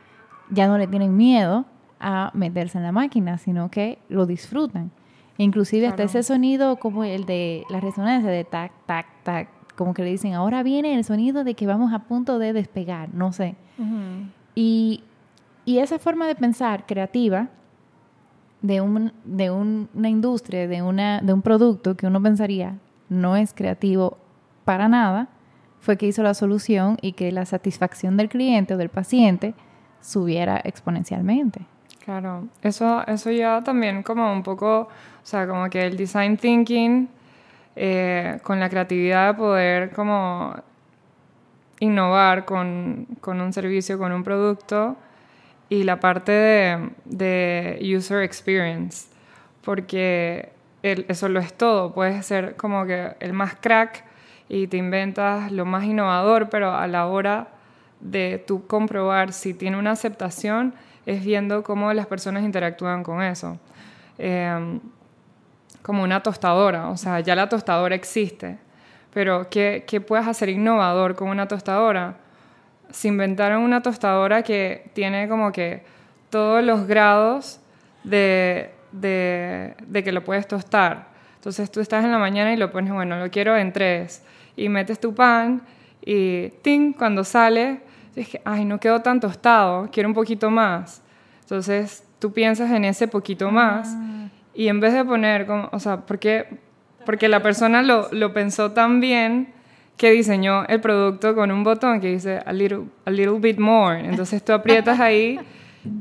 ya 0.49 0.69
no 0.69 0.79
le 0.79 0.87
tienen 0.87 1.19
miedo 1.19 1.67
a 2.01 2.31
meterse 2.33 2.79
en 2.79 2.85
la 2.85 2.91
máquina, 2.91 3.37
sino 3.37 3.71
que 3.71 3.99
lo 4.09 4.25
disfrutan. 4.25 4.91
inclusive 5.37 5.87
hasta 5.87 6.05
ese 6.05 6.23
sonido 6.23 6.77
como 6.77 7.05
el 7.05 7.27
de 7.27 7.65
la 7.69 7.81
resonancia 7.81 8.31
de 8.31 8.43
tac, 8.45 8.73
tac, 8.87 9.07
tac, 9.23 9.49
como 9.77 9.93
que 9.93 10.03
le 10.03 10.13
dicen, 10.13 10.33
ahora 10.33 10.63
viene 10.63 10.95
el 10.95 11.05
sonido 11.05 11.45
de 11.45 11.53
que 11.53 11.67
vamos 11.67 11.93
a 11.93 11.99
punto 11.99 12.39
de 12.39 12.55
despegar, 12.55 13.13
no 13.13 13.35
sé. 13.35 13.57
y, 14.55 15.05
y, 15.67 15.79
esa 15.79 15.99
forma 15.99 16.27
de 16.27 16.37
pensar 16.37 16.87
creativa 16.87 17.49
de, 18.63 18.81
un, 18.81 19.13
de 19.25 19.51
una 19.51 20.09
industria, 20.09 20.67
de, 20.67 20.81
una, 20.81 21.21
de 21.21 21.35
un 21.35 21.43
producto 21.43 21.97
que 21.97 22.07
uno 22.07 22.23
pensaría 22.23 22.79
no 23.11 23.37
es 23.37 23.53
creativo 23.53 24.17
para 24.71 24.87
nada, 24.89 25.27
fue 25.81 25.97
que 25.97 26.07
hizo 26.07 26.23
la 26.23 26.33
solución 26.33 26.97
y 27.03 27.15
que 27.15 27.33
la 27.33 27.45
satisfacción 27.45 28.17
del 28.17 28.29
cliente 28.29 28.75
o 28.75 28.77
del 28.77 28.89
paciente 28.89 29.53
subiera 30.01 30.61
exponencialmente. 30.63 31.63
Claro, 32.05 32.47
eso, 32.63 33.05
eso 33.09 33.33
ya 33.33 33.63
también 33.63 34.05
como 34.05 34.33
un 34.33 34.45
poco, 34.45 34.83
o 34.83 34.89
sea, 35.25 35.49
como 35.49 35.69
que 35.69 35.85
el 35.85 35.97
design 35.97 36.37
thinking 36.37 37.09
eh, 37.75 38.39
con 38.45 38.61
la 38.61 38.69
creatividad 38.69 39.33
de 39.33 39.35
poder 39.35 39.91
como 39.91 40.55
innovar 41.81 42.45
con, 42.45 43.09
con, 43.21 43.41
un 43.41 43.53
servicio, 43.53 43.99
con 43.99 44.13
un 44.13 44.23
producto 44.23 44.97
y 45.69 45.83
la 45.83 45.99
parte 45.99 46.31
de, 46.31 46.91
de 47.07 47.97
user 47.97 48.23
experience, 48.23 49.09
porque 49.65 50.53
eso 50.85 51.29
lo 51.29 51.41
es 51.41 51.55
todo, 51.55 51.93
puedes 51.93 52.25
ser 52.25 52.55
como 52.55 52.87
que 52.87 53.17
el 53.19 53.33
más 53.33 53.57
crack 53.57 54.09
y 54.51 54.67
te 54.67 54.77
inventas 54.77 55.53
lo 55.53 55.65
más 55.65 55.85
innovador, 55.85 56.51
pero 56.51 56.75
a 56.75 56.89
la 56.89 57.07
hora 57.07 57.49
de 58.01 58.43
tú 58.45 58.67
comprobar 58.67 59.33
si 59.33 59.55
tiene 59.55 59.79
una 59.79 59.93
aceptación 59.93 60.75
es 61.07 61.25
viendo 61.25 61.63
cómo 61.63 61.93
las 61.93 62.07
personas 62.07 62.43
interactúan 62.43 63.05
con 63.05 63.23
eso. 63.23 63.59
Em, 64.19 64.81
como 65.83 66.03
una 66.03 66.21
tostadora, 66.21 66.89
o 66.89 66.97
sea, 66.97 67.21
ya 67.21 67.37
la 67.37 67.49
tostadora 67.49 67.95
existe, 67.95 68.59
pero 69.15 69.49
¿qué, 69.49 69.85
¿qué, 69.87 70.01
puedes 70.01 70.27
hacer 70.27 70.49
innovador 70.49 71.15
con 71.15 71.29
una 71.29 71.47
tostadora? 71.47 72.17
Se 72.91 73.07
inventaron 73.07 73.63
una 73.63 73.83
tostadora 73.83 74.43
que 74.43 74.91
tiene 74.95 75.29
como 75.29 75.53
que 75.53 75.85
todos 76.29 76.63
los 76.65 76.89
grados 76.89 77.61
de, 78.03 78.73
de, 78.91 79.77
de 79.87 80.05
que 80.05 80.11
lo 80.11 80.25
puedes 80.25 80.49
tostar. 80.49 81.07
Entonces 81.37 81.71
tú 81.71 81.81
estás 81.81 82.05
en 82.05 82.11
la 82.11 82.19
mañana 82.19 82.53
y 82.53 82.57
lo 82.57 82.73
pones, 82.73 82.93
bueno, 82.93 83.17
lo 83.17 83.31
quiero 83.31 83.57
en 83.57 83.73
tres. 83.73 84.25
Y 84.61 84.69
metes 84.69 85.01
tu 85.01 85.15
pan 85.15 85.63
y 86.05 86.51
¡ting! 86.63 86.93
Cuando 86.93 87.25
sale, 87.25 87.81
es 88.15 88.29
que, 88.29 88.41
ay, 88.45 88.65
no 88.65 88.79
quedó 88.79 89.01
tan 89.01 89.21
tostado, 89.21 89.89
quiero 89.91 90.09
un 90.09 90.15
poquito 90.15 90.51
más. 90.51 91.03
Entonces 91.43 92.05
tú 92.19 92.33
piensas 92.33 92.71
en 92.71 92.85
ese 92.85 93.09
poquito 93.09 93.51
más 93.51 93.89
Ah. 93.97 94.29
y 94.55 94.69
en 94.69 94.81
vez 94.81 94.93
de 94.93 95.05
poner, 95.05 95.47
como, 95.47 95.69
o 95.73 95.79
sea, 95.81 95.99
porque, 96.07 96.47
porque 97.07 97.29
la 97.29 97.41
persona 97.43 97.83
lo, 97.83 98.09
lo 98.13 98.33
pensó 98.35 98.73
tan 98.73 99.01
bien 99.01 99.53
que 99.97 100.11
diseñó 100.11 100.65
el 100.67 100.81
producto 100.81 101.35
con 101.35 101.51
un 101.51 101.65
botón 101.65 102.01
que 102.01 102.09
dice 102.09 102.41
a 102.45 102.53
little, 102.53 102.85
a 103.05 103.11
little 103.11 103.39
bit 103.39 103.59
more. 103.59 103.99
Entonces 103.99 104.45
tú 104.45 104.53
aprietas 104.53 104.99
ahí 105.01 105.39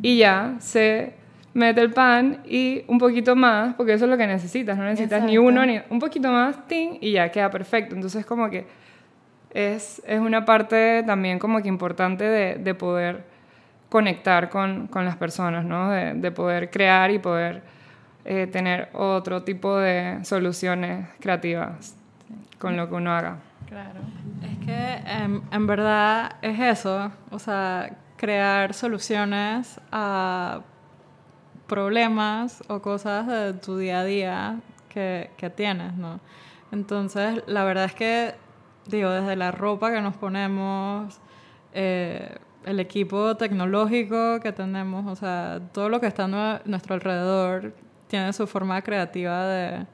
y 0.01 0.17
ya 0.17 0.55
se 0.59 1.13
mete 1.53 1.81
el 1.81 1.91
pan 1.91 2.41
y 2.45 2.83
un 2.87 2.97
poquito 2.97 3.35
más, 3.35 3.75
porque 3.75 3.93
eso 3.93 4.05
es 4.05 4.11
lo 4.11 4.17
que 4.17 4.27
necesitas, 4.27 4.77
no 4.77 4.83
necesitas 4.83 5.23
ni 5.23 5.37
uno 5.37 5.65
ni 5.65 5.79
un 5.89 5.99
poquito 5.99 6.31
más, 6.31 6.67
ting, 6.67 6.97
y 7.01 7.13
ya 7.13 7.29
queda 7.31 7.49
perfecto. 7.49 7.95
Entonces 7.95 8.25
como 8.25 8.49
que 8.49 8.65
es, 9.51 10.01
es 10.05 10.19
una 10.19 10.45
parte 10.45 11.03
también 11.03 11.39
como 11.39 11.61
que 11.61 11.67
importante 11.67 12.23
de, 12.23 12.55
de 12.55 12.75
poder 12.75 13.23
conectar 13.89 14.49
con, 14.49 14.87
con 14.87 15.05
las 15.05 15.17
personas, 15.17 15.65
¿no? 15.65 15.89
De, 15.89 16.13
de 16.13 16.31
poder 16.31 16.69
crear 16.69 17.09
y 17.11 17.19
poder 17.19 17.63
eh, 18.25 18.47
tener 18.47 18.89
otro 18.93 19.43
tipo 19.43 19.77
de 19.77 20.19
soluciones 20.23 21.07
creativas 21.19 21.95
con 22.59 22.77
lo 22.77 22.87
que 22.87 22.95
uno 22.95 23.11
haga. 23.11 23.37
Claro. 23.67 23.99
Es 24.43 24.65
que 24.65 25.11
em, 25.11 25.41
en 25.51 25.67
verdad 25.67 26.35
es 26.41 26.59
eso, 26.59 27.11
o 27.31 27.39
sea, 27.39 27.89
crear 28.17 28.73
soluciones 28.73 29.79
a 29.91 30.61
problemas 31.69 32.61
o 32.67 32.81
cosas 32.81 33.25
de 33.27 33.53
tu 33.53 33.77
día 33.77 34.01
a 34.01 34.03
día 34.03 34.59
que, 34.89 35.29
que 35.37 35.49
tienes, 35.49 35.93
¿no? 35.93 36.19
Entonces, 36.73 37.41
la 37.47 37.63
verdad 37.63 37.85
es 37.85 37.93
que, 37.93 38.33
digo, 38.87 39.09
desde 39.11 39.37
la 39.37 39.51
ropa 39.51 39.89
que 39.91 40.01
nos 40.01 40.17
ponemos, 40.17 41.19
eh, 41.73 42.35
el 42.65 42.79
equipo 42.81 43.37
tecnológico 43.37 44.39
que 44.41 44.51
tenemos, 44.51 45.05
o 45.07 45.15
sea, 45.15 45.61
todo 45.71 45.87
lo 45.87 46.01
que 46.01 46.07
está 46.07 46.25
a 46.25 46.27
nue- 46.27 46.61
nuestro 46.65 46.95
alrededor 46.95 47.73
tiene 48.07 48.33
su 48.33 48.45
forma 48.47 48.81
creativa 48.81 49.45
de, 49.47 49.85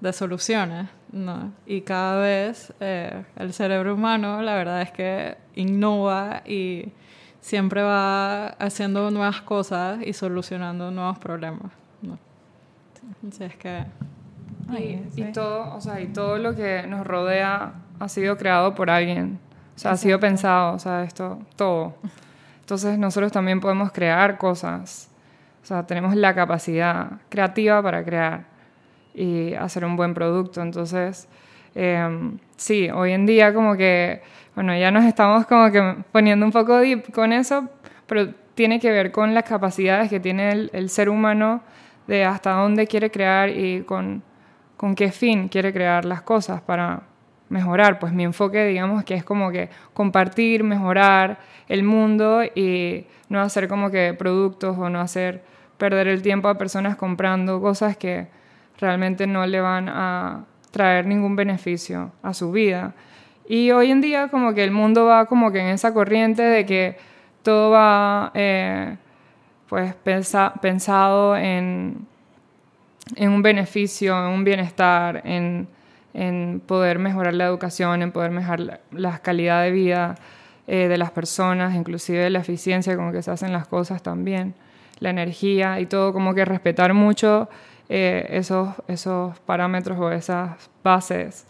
de 0.00 0.12
soluciones, 0.12 0.88
¿no? 1.12 1.52
Y 1.66 1.82
cada 1.82 2.18
vez 2.20 2.72
eh, 2.80 3.22
el 3.36 3.52
cerebro 3.52 3.94
humano, 3.94 4.42
la 4.42 4.54
verdad 4.56 4.82
es 4.82 4.90
que 4.90 5.36
innova 5.54 6.42
y 6.46 6.92
siempre 7.40 7.82
va 7.82 8.48
haciendo 8.48 9.10
nuevas 9.10 9.40
cosas 9.42 10.00
y 10.04 10.12
solucionando 10.12 10.90
nuevos 10.90 11.18
problemas, 11.18 11.72
¿no? 12.02 12.18
Así 13.28 13.44
es 13.44 13.56
que... 13.56 13.84
Ay, 14.68 15.08
Y, 15.16 15.24
todo, 15.32 15.74
o 15.74 15.80
sea, 15.80 16.00
y 16.00 16.06
todo 16.08 16.38
lo 16.38 16.54
que 16.54 16.84
nos 16.86 17.06
rodea 17.06 17.72
ha 17.98 18.08
sido 18.08 18.36
creado 18.36 18.74
por 18.74 18.88
alguien. 18.88 19.38
O 19.74 19.78
sea, 19.78 19.92
ha 19.92 19.96
sido 19.96 20.20
pensado, 20.20 20.74
o 20.74 20.78
sea, 20.78 21.02
esto, 21.02 21.40
todo. 21.56 21.94
Entonces 22.60 22.98
nosotros 22.98 23.32
también 23.32 23.60
podemos 23.60 23.90
crear 23.90 24.38
cosas. 24.38 25.10
O 25.62 25.66
sea, 25.66 25.86
tenemos 25.86 26.14
la 26.14 26.34
capacidad 26.34 27.12
creativa 27.28 27.82
para 27.82 28.04
crear 28.04 28.44
y 29.14 29.54
hacer 29.54 29.84
un 29.84 29.96
buen 29.96 30.14
producto. 30.14 30.62
Entonces, 30.62 31.28
eh, 31.74 32.30
sí, 32.56 32.90
hoy 32.90 33.12
en 33.12 33.26
día 33.26 33.54
como 33.54 33.76
que, 33.76 34.22
bueno, 34.54 34.76
ya 34.76 34.90
nos 34.90 35.04
estamos 35.04 35.46
como 35.46 35.70
que 35.70 35.96
poniendo 36.12 36.44
un 36.46 36.52
poco 36.52 36.78
deep 36.78 37.12
con 37.12 37.32
eso, 37.32 37.68
pero 38.06 38.32
tiene 38.54 38.80
que 38.80 38.90
ver 38.90 39.12
con 39.12 39.34
las 39.34 39.44
capacidades 39.44 40.10
que 40.10 40.20
tiene 40.20 40.50
el, 40.50 40.70
el 40.72 40.90
ser 40.90 41.08
humano 41.08 41.62
de 42.06 42.24
hasta 42.24 42.52
dónde 42.52 42.86
quiere 42.86 43.10
crear 43.10 43.48
y 43.50 43.82
con, 43.82 44.22
con 44.76 44.94
qué 44.94 45.12
fin 45.12 45.48
quiere 45.48 45.72
crear 45.72 46.04
las 46.04 46.22
cosas 46.22 46.60
para 46.60 47.02
mejorar. 47.48 47.98
Pues 47.98 48.12
mi 48.12 48.24
enfoque, 48.24 48.64
digamos, 48.64 49.04
que 49.04 49.14
es 49.14 49.24
como 49.24 49.50
que 49.50 49.68
compartir, 49.92 50.64
mejorar 50.64 51.38
el 51.68 51.84
mundo 51.84 52.42
y 52.42 53.06
no 53.28 53.40
hacer 53.40 53.68
como 53.68 53.90
que 53.90 54.14
productos 54.14 54.76
o 54.78 54.88
no 54.88 55.00
hacer 55.00 55.44
perder 55.76 56.08
el 56.08 56.20
tiempo 56.20 56.48
a 56.48 56.58
personas 56.58 56.96
comprando 56.96 57.60
cosas 57.60 57.96
que 57.96 58.28
realmente 58.78 59.26
no 59.26 59.46
le 59.46 59.60
van 59.60 59.88
a 59.88 60.44
traer 60.70 61.06
ningún 61.06 61.36
beneficio 61.36 62.12
a 62.22 62.34
su 62.34 62.52
vida. 62.52 62.94
Y 63.48 63.70
hoy 63.72 63.90
en 63.90 64.00
día 64.00 64.28
como 64.28 64.54
que 64.54 64.62
el 64.62 64.70
mundo 64.70 65.06
va 65.06 65.26
como 65.26 65.50
que 65.50 65.58
en 65.60 65.66
esa 65.66 65.92
corriente 65.92 66.42
de 66.42 66.64
que 66.66 66.96
todo 67.42 67.70
va 67.70 68.30
eh, 68.34 68.96
pues 69.68 69.94
pensa- 70.04 70.52
pensado 70.60 71.36
en, 71.36 72.06
en 73.16 73.30
un 73.30 73.42
beneficio, 73.42 74.16
en 74.26 74.32
un 74.32 74.44
bienestar, 74.44 75.22
en, 75.24 75.66
en 76.14 76.62
poder 76.64 76.98
mejorar 76.98 77.34
la 77.34 77.46
educación, 77.46 78.02
en 78.02 78.12
poder 78.12 78.30
mejorar 78.30 78.60
la, 78.60 78.80
la 78.92 79.18
calidad 79.18 79.62
de 79.62 79.70
vida 79.72 80.14
eh, 80.68 80.86
de 80.88 80.98
las 80.98 81.10
personas, 81.10 81.74
inclusive 81.74 82.30
la 82.30 82.40
eficiencia 82.40 82.96
con 82.96 83.10
que 83.12 83.22
se 83.22 83.30
hacen 83.32 83.52
las 83.52 83.66
cosas 83.66 84.02
también, 84.02 84.54
la 85.00 85.10
energía 85.10 85.80
y 85.80 85.86
todo, 85.86 86.12
como 86.12 86.34
que 86.34 86.44
respetar 86.44 86.94
mucho 86.94 87.48
eh, 87.92 88.24
esos, 88.30 88.68
esos 88.86 89.36
parámetros 89.40 89.98
o 89.98 90.12
esas 90.12 90.70
bases 90.84 91.44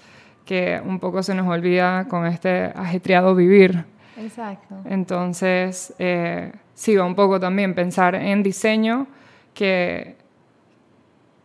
que 0.47 0.81
un 0.83 0.99
poco 0.99 1.23
se 1.23 1.35
nos 1.35 1.47
olvida 1.47 2.09
con 2.09 2.25
este 2.27 2.73
ajetreado 2.75 3.35
vivir. 3.35 3.85
Exacto. 4.17 4.77
Entonces, 4.87 5.93
eh, 5.99 6.51
sí, 6.75 6.97
va 6.97 7.05
un 7.05 7.15
poco 7.15 7.39
también 7.39 7.75
pensar 7.75 8.15
en 8.15 8.43
diseño 8.43 9.07
que, 9.53 10.17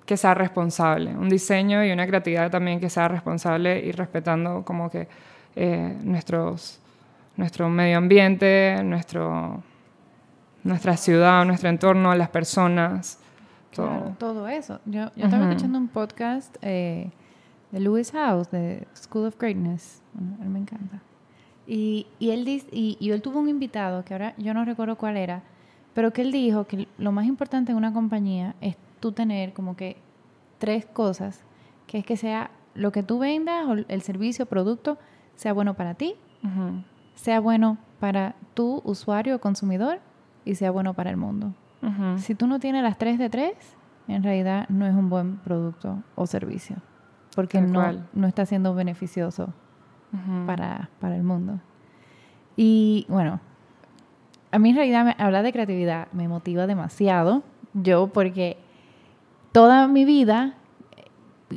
que 0.05 0.15
sea 0.15 0.33
responsable, 0.33 1.11
un 1.11 1.27
diseño 1.27 1.83
y 1.83 1.91
una 1.91 2.07
creatividad 2.07 2.49
también 2.49 2.79
que 2.79 2.89
sea 2.89 3.09
responsable 3.09 3.77
y 3.85 3.91
respetando 3.91 4.63
como 4.63 4.89
que 4.89 5.09
eh, 5.57 5.93
nuestros, 6.03 6.79
nuestro 7.35 7.67
medio 7.67 7.97
ambiente, 7.97 8.81
nuestro, 8.81 9.61
nuestra 10.63 10.95
ciudad, 10.95 11.43
nuestro 11.43 11.67
entorno, 11.67 12.15
las 12.15 12.29
personas, 12.29 13.19
todo. 13.75 13.87
Claro, 13.87 14.15
todo 14.17 14.47
eso. 14.47 14.79
Yo, 14.85 15.11
yo 15.15 15.25
estaba 15.25 15.49
escuchando 15.49 15.77
un 15.77 15.87
podcast 15.87 16.55
eh, 16.61 17.11
de 17.71 17.79
Lewis 17.79 18.11
House, 18.11 18.49
de 18.49 18.87
School 18.95 19.27
of 19.27 19.37
Greatness. 19.37 20.01
Bueno, 20.13 20.37
él 20.41 20.49
me 20.49 20.59
encanta. 20.59 21.01
Y, 21.67 22.07
y 22.19 22.31
él 22.31 22.45
dice, 22.45 22.67
y, 22.71 22.97
y 22.99 23.11
él 23.11 23.21
tuvo 23.21 23.39
un 23.39 23.49
invitado, 23.49 24.03
que 24.05 24.13
ahora 24.13 24.33
yo 24.37 24.53
no 24.53 24.65
recuerdo 24.65 24.97
cuál 24.97 25.17
era, 25.17 25.43
pero 25.93 26.13
que 26.13 26.21
él 26.21 26.31
dijo 26.31 26.65
que 26.65 26.87
lo 26.97 27.11
más 27.11 27.25
importante 27.25 27.71
en 27.71 27.77
una 27.77 27.93
compañía 27.93 28.55
es 28.61 28.75
tú 28.99 29.11
tener 29.11 29.53
como 29.53 29.75
que 29.75 29.97
tres 30.59 30.85
cosas, 30.85 31.41
que 31.87 31.99
es 31.99 32.05
que 32.05 32.17
sea 32.17 32.51
lo 32.73 32.91
que 32.91 33.03
tú 33.03 33.19
vendas 33.19 33.65
o 33.67 33.73
el 33.73 34.01
servicio 34.01 34.45
o 34.45 34.47
producto 34.47 34.97
sea 35.35 35.53
bueno 35.53 35.73
para 35.73 35.93
ti, 35.93 36.15
sea 37.15 37.39
bueno 37.39 37.77
para 37.99 38.35
tu 38.53 38.81
usuario 38.83 39.35
o 39.35 39.39
consumidor 39.39 39.99
y 40.43 40.55
sea 40.55 40.71
bueno 40.71 40.93
para 40.93 41.09
el 41.09 41.17
mundo. 41.17 41.53
Ujú. 41.85 42.17
Si 42.19 42.35
tú 42.35 42.47
no 42.47 42.59
tienes 42.59 42.83
las 42.83 42.97
tres 42.97 43.17
de 43.19 43.29
tres, 43.29 43.53
en 44.07 44.23
realidad 44.23 44.67
no 44.69 44.85
es 44.85 44.93
un 44.93 45.09
buen 45.09 45.37
producto 45.37 46.03
o 46.15 46.25
servicio, 46.27 46.77
porque 47.35 47.59
no, 47.61 47.91
no 48.13 48.27
está 48.27 48.45
siendo 48.45 48.73
beneficioso 48.75 49.53
Ujú. 50.13 50.45
para, 50.45 50.89
para 50.99 51.15
el 51.15 51.23
mundo. 51.23 51.59
Y 52.55 53.05
bueno, 53.09 53.39
a 54.51 54.59
mí 54.59 54.69
en 54.69 54.75
realidad 54.75 55.05
me- 55.05 55.15
hablar 55.17 55.43
de 55.43 55.51
creatividad 55.51 56.07
me 56.13 56.27
motiva 56.27 56.67
demasiado, 56.67 57.43
yo 57.73 58.07
porque 58.07 58.57
toda 59.51 59.87
mi 59.87 60.05
vida 60.05 60.53
eh, 60.95 61.05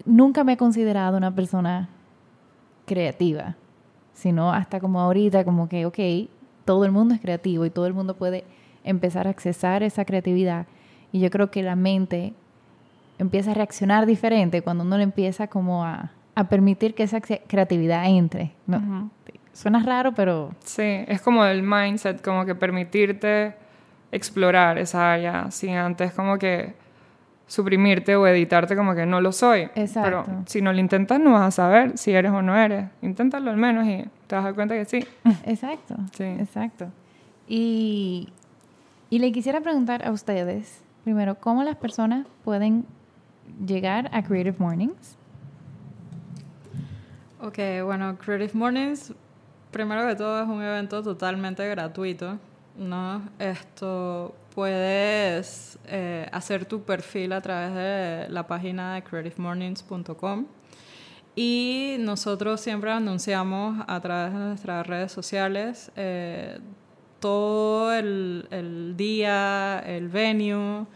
nunca 0.05 0.43
me 0.43 0.55
he 0.55 0.57
considerado 0.57 1.17
una 1.17 1.33
persona 1.35 1.89
creativa, 2.87 3.55
sino 4.13 4.53
hasta 4.53 4.81
como 4.81 5.01
ahorita, 5.01 5.45
como 5.45 5.69
que, 5.69 5.87
ok, 5.87 5.99
todo 6.65 6.85
el 6.85 6.91
mundo 6.91 7.15
es 7.15 7.21
creativo 7.21 7.65
y 7.65 7.71
todo 7.71 7.87
el 7.87 7.95
mundo 7.95 8.17
puede 8.17 8.45
empezar 8.89 9.27
a 9.27 9.31
accesar 9.31 9.83
esa 9.83 10.05
creatividad. 10.05 10.67
Y 11.13 11.21
yo 11.21 11.31
creo 11.31 11.51
que 11.51 11.63
la 11.63 11.77
mente 11.77 12.33
empieza 13.19 13.51
a 13.51 13.55
reaccionar 13.55 14.07
diferente 14.07 14.63
cuando 14.63 14.85
uno 14.85 14.97
le 14.97 15.03
empieza 15.05 15.47
como 15.49 15.85
a, 15.85 16.11
a 16.35 16.49
permitir 16.49 16.95
que 16.95 17.03
esa 17.05 17.19
cre- 17.21 17.41
creatividad 17.47 18.05
entre. 18.07 18.53
¿no? 18.67 18.77
Ujú. 18.79 19.11
Suena 19.53 19.83
raro, 19.83 20.13
pero 20.13 20.51
Sí, 20.65 20.83
es 21.09 21.21
como 21.21 21.45
el 21.45 21.63
mindset, 21.63 22.23
como 22.23 22.45
que 22.45 22.55
permitirte 22.55 23.55
explorar 24.13 24.79
esa 24.79 25.13
área 25.13 25.51
sin 25.51 25.75
antes 25.75 26.13
como 26.13 26.39
que 26.39 26.75
suprimirte 27.47 28.15
o 28.15 28.27
editarte 28.27 28.77
como 28.77 28.95
que 28.95 29.05
no 29.07 29.21
lo 29.21 29.33
soy. 29.33 29.69
Exacto. 29.75 30.23
Pero 30.27 30.43
si 30.47 30.61
no 30.63 30.73
lo 30.73 30.79
intentas 30.81 31.19
no 31.19 31.33
vas 31.33 31.43
a 31.43 31.51
saber 31.51 31.97
si 31.99 32.13
eres 32.13 32.31
o 32.31 32.43
no 32.43 32.57
eres. 32.57 32.87
Inténtalo 33.03 33.51
al 33.51 33.57
menos 33.57 33.87
y 33.87 34.05
te 34.27 34.35
vas 34.37 34.43
a 34.45 34.49
dar 34.49 34.55
cuenta 34.55 34.75
que 34.75 34.85
sí. 34.85 35.05
exacto, 35.45 35.97
Sí. 36.13 36.25
exacto. 36.25 36.89
Y, 37.49 38.29
y 39.11 39.19
le 39.19 39.33
quisiera 39.33 39.61
preguntar 39.61 40.07
a 40.07 40.11
ustedes, 40.11 40.83
primero, 41.05 41.37
¿cómo 41.37 41.63
las 41.63 41.77
personas 41.77 42.27
pueden 42.45 42.87
llegar 43.67 44.11
a 44.13 44.23
Creative 44.23 44.57
Mornings? 44.59 45.17
Ok, 47.41 47.59
bueno, 47.85 48.19
Creative 48.19 48.53
Mornings, 48.55 49.13
primero 49.71 50.07
que 50.07 50.17
todo, 50.17 50.43
es 50.43 50.49
un 50.49 50.63
evento 50.63 51.03
totalmente 51.03 51.69
gratuito 51.69 52.39
¿no? 52.79 53.29
Esto 53.39 54.35
puedes 54.55 55.79
eh, 55.87 56.29
hacer 56.33 56.65
tu 56.65 56.83
perfil 56.83 57.33
a 57.33 57.41
través 57.41 57.75
de 57.75 58.27
la 58.33 58.47
página 58.47 58.95
de 58.95 59.03
creativemornings.com 59.03 60.47
y 61.35 61.97
nosotros 62.01 62.61
siempre 62.61 62.91
anunciamos 62.91 63.85
a 63.87 64.01
través 64.01 64.33
de 64.33 64.39
nuestras 64.39 64.87
redes 64.87 65.13
sociales 65.13 65.91
eh, 65.97 66.59
todo 67.21 67.93
el, 67.93 68.47
el, 68.51 68.97
día, 68.97 69.81
el 69.81 70.09
venue, 70.09 70.87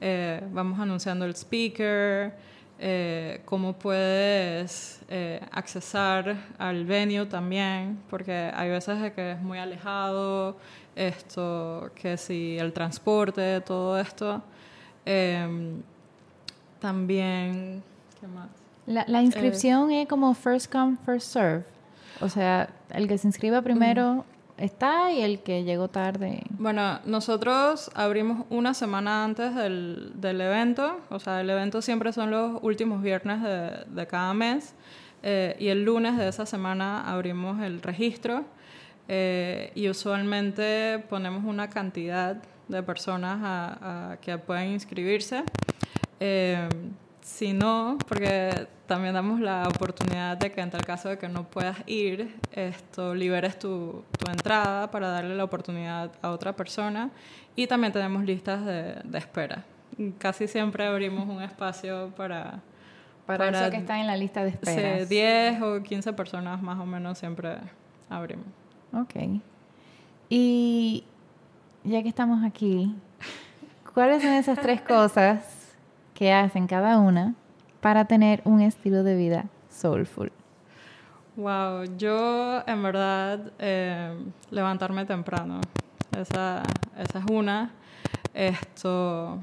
eh, 0.00 0.42
vamos 0.52 0.78
anunciando 0.78 1.24
el 1.24 1.34
speaker, 1.34 2.34
eh, 2.78 3.42
cómo 3.44 3.74
puedes 3.74 5.00
eh, 5.08 5.40
accesar 5.52 6.36
al 6.58 6.84
venue 6.84 7.26
también, 7.26 8.00
porque 8.10 8.50
hay 8.54 8.70
veces 8.70 9.00
de 9.00 9.12
que 9.12 9.32
es 9.32 9.40
muy 9.40 9.58
alejado, 9.58 10.56
esto, 10.96 11.90
que 11.94 12.16
si 12.16 12.58
el 12.58 12.72
transporte, 12.72 13.60
todo 13.60 13.98
esto. 13.98 14.42
Em, 15.04 15.82
también, 16.80 17.82
¿qué 18.20 18.26
más? 18.26 18.48
La, 18.86 19.04
la 19.06 19.22
inscripción 19.22 19.92
es 19.92 20.08
como 20.08 20.34
first 20.34 20.70
come, 20.70 20.96
first 21.04 21.32
serve. 21.32 21.64
O 22.20 22.28
sea, 22.28 22.68
el 22.90 23.06
que 23.06 23.16
se 23.18 23.28
inscriba 23.28 23.62
primero 23.62 24.24
está 24.64 25.12
y 25.12 25.22
el 25.22 25.40
que 25.40 25.64
llegó 25.64 25.88
tarde. 25.88 26.42
Bueno, 26.50 27.00
nosotros 27.04 27.90
abrimos 27.94 28.46
una 28.50 28.74
semana 28.74 29.24
antes 29.24 29.54
del, 29.54 30.12
del 30.14 30.40
evento, 30.40 31.00
o 31.10 31.18
sea, 31.18 31.40
el 31.40 31.50
evento 31.50 31.82
siempre 31.82 32.12
son 32.12 32.30
los 32.30 32.58
últimos 32.62 33.02
viernes 33.02 33.42
de, 33.42 33.84
de 33.86 34.06
cada 34.06 34.32
mes 34.34 34.74
eh, 35.22 35.56
y 35.58 35.68
el 35.68 35.84
lunes 35.84 36.16
de 36.16 36.28
esa 36.28 36.46
semana 36.46 37.08
abrimos 37.08 37.62
el 37.62 37.80
registro 37.80 38.44
eh, 39.08 39.70
y 39.74 39.88
usualmente 39.88 41.04
ponemos 41.08 41.44
una 41.44 41.70
cantidad 41.70 42.42
de 42.68 42.82
personas 42.82 43.38
a, 43.42 44.16
que 44.20 44.38
pueden 44.38 44.70
inscribirse. 44.70 45.44
Eh, 46.18 46.68
si 47.22 47.52
no, 47.52 47.98
porque 48.08 48.66
también 48.86 49.14
damos 49.14 49.40
la 49.40 49.68
oportunidad 49.68 50.36
de 50.36 50.50
que 50.50 50.60
en 50.60 50.70
tal 50.70 50.84
caso 50.84 51.08
de 51.08 51.18
que 51.18 51.28
no 51.28 51.44
puedas 51.44 51.78
ir, 51.86 52.36
esto 52.50 53.14
liberes 53.14 53.58
tu, 53.58 54.04
tu 54.18 54.30
entrada 54.30 54.90
para 54.90 55.08
darle 55.08 55.36
la 55.36 55.44
oportunidad 55.44 56.10
a 56.20 56.30
otra 56.30 56.54
persona. 56.54 57.10
Y 57.54 57.66
también 57.66 57.92
tenemos 57.92 58.24
listas 58.24 58.64
de, 58.64 58.96
de 59.04 59.18
espera. 59.18 59.64
Casi 60.18 60.48
siempre 60.48 60.84
abrimos 60.86 61.28
un 61.28 61.42
espacio 61.42 62.12
para... 62.16 62.60
Para, 63.24 63.48
eso 63.50 63.70
que 63.70 63.76
está 63.76 64.00
en 64.00 64.08
la 64.08 64.16
lista 64.16 64.42
de 64.42 64.50
espera. 64.50 64.98
Sí, 64.98 65.06
10 65.06 65.62
o 65.62 65.82
15 65.82 66.12
personas 66.14 66.60
más 66.60 66.80
o 66.80 66.84
menos 66.84 67.18
siempre 67.18 67.56
abrimos. 68.10 68.46
Ok. 68.92 69.14
Y 70.28 71.04
ya 71.84 72.02
que 72.02 72.08
estamos 72.08 72.44
aquí, 72.44 72.92
¿cuáles 73.94 74.22
son 74.22 74.32
esas 74.32 74.60
tres 74.60 74.80
cosas 74.80 75.61
que 76.14 76.32
hacen 76.32 76.66
cada 76.66 76.98
una 76.98 77.34
para 77.80 78.04
tener 78.06 78.42
un 78.44 78.60
estilo 78.60 79.02
de 79.02 79.16
vida 79.16 79.44
soulful? 79.68 80.32
Wow, 81.36 81.84
yo 81.96 82.62
en 82.66 82.82
verdad 82.82 83.52
eh, 83.58 84.14
levantarme 84.50 85.06
temprano, 85.06 85.60
esa, 86.16 86.62
esa 86.98 87.18
es 87.18 87.24
una. 87.30 87.70
Esto, 88.34 89.38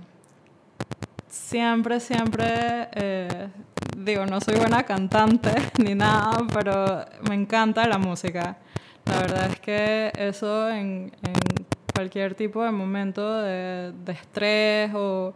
siempre, 1.27 1.99
siempre, 1.99 2.89
eh, 2.93 3.49
digo, 3.97 4.25
no 4.27 4.39
soy 4.39 4.55
buena 4.55 4.83
cantante 4.83 5.51
ni 5.83 5.95
nada, 5.95 6.45
pero 6.53 7.05
me 7.27 7.35
encanta 7.35 7.87
la 7.87 7.97
música. 7.97 8.57
La 9.05 9.19
verdad 9.21 9.49
es 9.51 9.59
que 9.59 10.11
eso 10.15 10.69
en, 10.69 11.11
en 11.23 11.65
cualquier 11.93 12.35
tipo 12.35 12.63
de 12.63 12.71
momento 12.71 13.41
de, 13.41 13.93
de 14.05 14.11
estrés 14.11 14.91
o 14.93 15.33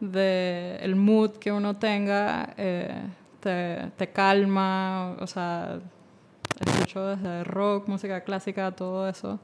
el 0.00 0.96
mood 0.96 1.32
que 1.32 1.50
uno 1.50 1.76
tenga, 1.76 2.54
eh, 2.56 3.02
te, 3.40 3.90
te, 3.96 4.10
calma, 4.10 5.16
o 5.20 5.26
sea, 5.26 5.80
escucho 6.60 7.06
desde 7.06 7.44
rock, 7.44 7.88
música 7.88 8.20
clásica, 8.22 8.70
todo 8.72 9.08
eso. 9.08 9.40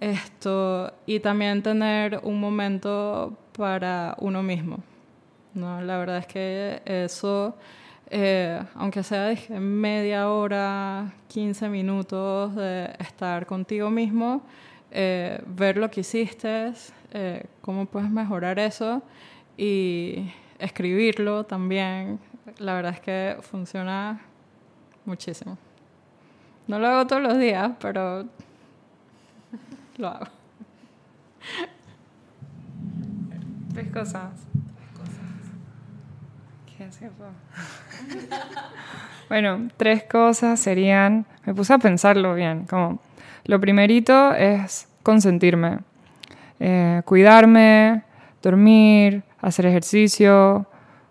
Esto, 0.00 0.92
y 1.06 1.20
también 1.20 1.62
tener 1.62 2.20
un 2.24 2.40
momento 2.40 3.36
para 3.56 4.16
uno 4.18 4.42
mismo. 4.42 4.78
¿no? 5.54 5.80
La 5.80 5.98
verdad 5.98 6.18
es 6.18 6.26
que 6.26 6.82
eso, 6.84 7.56
eh, 8.10 8.60
aunque 8.74 9.02
sea 9.04 9.28
dije, 9.28 9.60
media 9.60 10.28
hora, 10.28 11.14
15 11.28 11.68
minutos 11.68 12.56
de 12.56 12.90
estar 12.98 13.46
contigo 13.46 13.90
mismo, 13.90 14.42
eh, 14.90 15.40
ver 15.46 15.76
lo 15.76 15.90
que 15.90 16.00
hiciste, 16.00 16.72
cómo 17.60 17.86
puedes 17.86 18.10
mejorar 18.10 18.58
eso 18.58 19.00
y 19.56 20.30
escribirlo 20.58 21.44
también, 21.44 22.18
la 22.58 22.74
verdad 22.74 22.92
es 22.92 23.00
que 23.00 23.36
funciona 23.40 24.20
muchísimo. 25.04 25.58
No 26.66 26.78
lo 26.78 26.86
hago 26.88 27.06
todos 27.06 27.22
los 27.22 27.38
días, 27.38 27.72
pero 27.80 28.26
lo 29.98 30.08
hago. 30.08 30.26
Tres 33.74 33.92
cosas. 33.92 34.30
Bueno, 39.28 39.68
tres 39.76 40.04
cosas 40.04 40.60
serían, 40.60 41.26
me 41.46 41.54
puse 41.54 41.72
a 41.72 41.78
pensarlo 41.78 42.34
bien, 42.34 42.66
como 42.66 43.00
lo 43.44 43.58
primerito 43.60 44.34
es 44.34 44.88
consentirme, 45.02 45.78
eh, 46.60 47.02
cuidarme, 47.04 48.02
dormir, 48.42 49.22
hacer 49.44 49.66
ejercicio, 49.66 50.66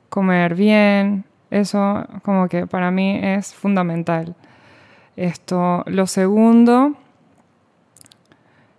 comer 0.10 0.56
bien, 0.56 1.26
eso 1.52 2.04
como 2.24 2.48
que 2.48 2.66
para 2.66 2.90
mí 2.90 3.20
es 3.22 3.54
fundamental. 3.54 4.36
Esto, 5.16 5.84
lo 5.86 6.08
segundo 6.08 6.96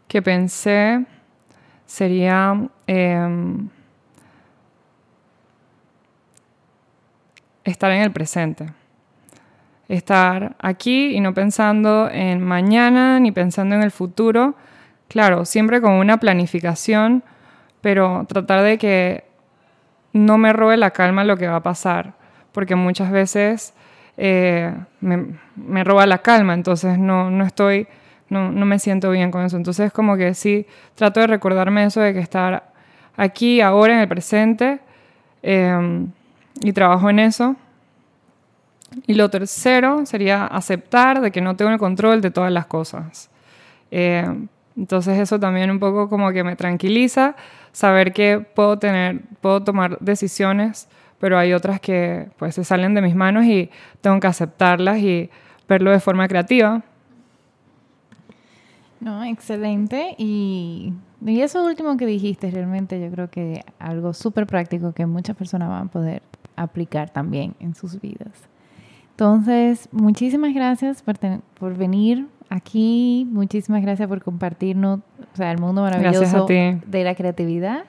que 0.08 0.22
pensé 0.22 1.06
sería 1.86 2.68
eh, 2.88 3.28
estar 7.62 7.92
en 7.92 8.02
el 8.02 8.10
presente. 8.10 8.72
Estar 9.88 10.56
aquí 10.58 11.14
y 11.14 11.20
no 11.20 11.32
pensando 11.32 12.08
en 12.10 12.42
mañana 12.42 13.20
ni 13.20 13.30
pensando 13.30 13.76
en 13.76 13.82
el 13.82 13.92
futuro. 13.92 14.56
Claro, 15.06 15.44
siempre 15.44 15.80
con 15.80 15.92
una 15.92 16.18
planificación, 16.18 17.22
pero 17.80 18.24
tratar 18.26 18.62
de 18.62 18.78
que 18.78 19.33
no 20.14 20.38
me 20.38 20.52
robe 20.52 20.76
la 20.76 20.92
calma 20.92 21.24
lo 21.24 21.36
que 21.36 21.48
va 21.48 21.56
a 21.56 21.62
pasar, 21.62 22.14
porque 22.52 22.76
muchas 22.76 23.10
veces 23.10 23.74
eh, 24.16 24.72
me, 25.00 25.84
roba 25.84 26.06
la 26.06 26.18
calma, 26.18 26.54
entonces 26.54 26.98
no, 26.98 27.30
no 27.30 27.44
estoy, 27.44 27.88
no, 28.30 28.50
no, 28.52 28.64
me 28.64 28.78
siento 28.78 29.10
bien 29.10 29.30
con 29.32 29.44
eso. 29.44 29.56
Entonces 29.56 29.92
como 29.92 30.16
que 30.16 30.32
sí, 30.34 30.66
trato 30.94 31.20
de 31.20 31.26
recordarme 31.26 31.84
eso 31.84 32.00
de 32.00 32.14
que 32.14 32.20
estar 32.20 32.72
aquí, 33.16 33.60
ahora, 33.60 33.94
en 33.94 34.00
el 34.00 34.08
presente, 34.08 34.78
eh, 35.42 36.06
y 36.62 36.72
trabajo 36.72 37.10
en 37.10 37.18
eso. 37.18 37.56
Y 39.08 39.14
lo 39.14 39.28
tercero 39.28 40.06
sería 40.06 40.46
aceptar 40.46 41.20
de 41.20 41.32
que 41.32 41.40
no 41.40 41.56
tengo 41.56 41.72
el 41.72 41.78
control 41.78 42.20
de 42.20 42.30
todas 42.30 42.52
las 42.52 42.66
cosas. 42.66 43.30
Eh, 43.90 44.24
entonces 44.76 45.18
eso 45.18 45.40
también 45.40 45.72
un 45.72 45.80
poco 45.80 46.08
como 46.08 46.30
que 46.32 46.44
me 46.44 46.54
tranquiliza 46.54 47.34
saber 47.74 48.12
que 48.12 48.38
puedo 48.38 48.78
tener, 48.78 49.20
puedo 49.40 49.62
tomar 49.62 49.98
decisiones, 49.98 50.88
pero 51.18 51.36
hay 51.36 51.52
otras 51.52 51.80
que 51.80 52.28
pues 52.38 52.54
se 52.54 52.64
salen 52.64 52.94
de 52.94 53.02
mis 53.02 53.16
manos 53.16 53.44
y 53.44 53.68
tengo 54.00 54.20
que 54.20 54.28
aceptarlas 54.28 54.98
y 54.98 55.28
verlo 55.68 55.90
de 55.90 55.98
forma 55.98 56.28
creativa. 56.28 56.82
No, 59.00 59.24
excelente. 59.24 60.14
Y, 60.18 60.92
y 61.26 61.40
eso 61.40 61.64
último 61.64 61.96
que 61.96 62.06
dijiste, 62.06 62.50
realmente 62.50 63.00
yo 63.00 63.10
creo 63.10 63.28
que 63.28 63.64
algo 63.80 64.14
súper 64.14 64.46
práctico 64.46 64.92
que 64.92 65.04
muchas 65.04 65.36
personas 65.36 65.68
van 65.68 65.88
a 65.88 65.90
poder 65.90 66.22
aplicar 66.54 67.10
también 67.10 67.56
en 67.58 67.74
sus 67.74 68.00
vidas. 68.00 68.48
Entonces, 69.10 69.88
muchísimas 69.90 70.54
gracias 70.54 71.02
por, 71.02 71.18
por 71.58 71.76
venir 71.76 72.28
aquí. 72.54 73.26
Muchísimas 73.30 73.82
gracias 73.82 74.08
por 74.08 74.22
compartirnos 74.22 75.00
o 75.00 75.36
sea, 75.36 75.52
el 75.52 75.58
mundo 75.58 75.82
maravilloso 75.82 76.46
de 76.46 77.04
la 77.04 77.14
creatividad. 77.14 77.84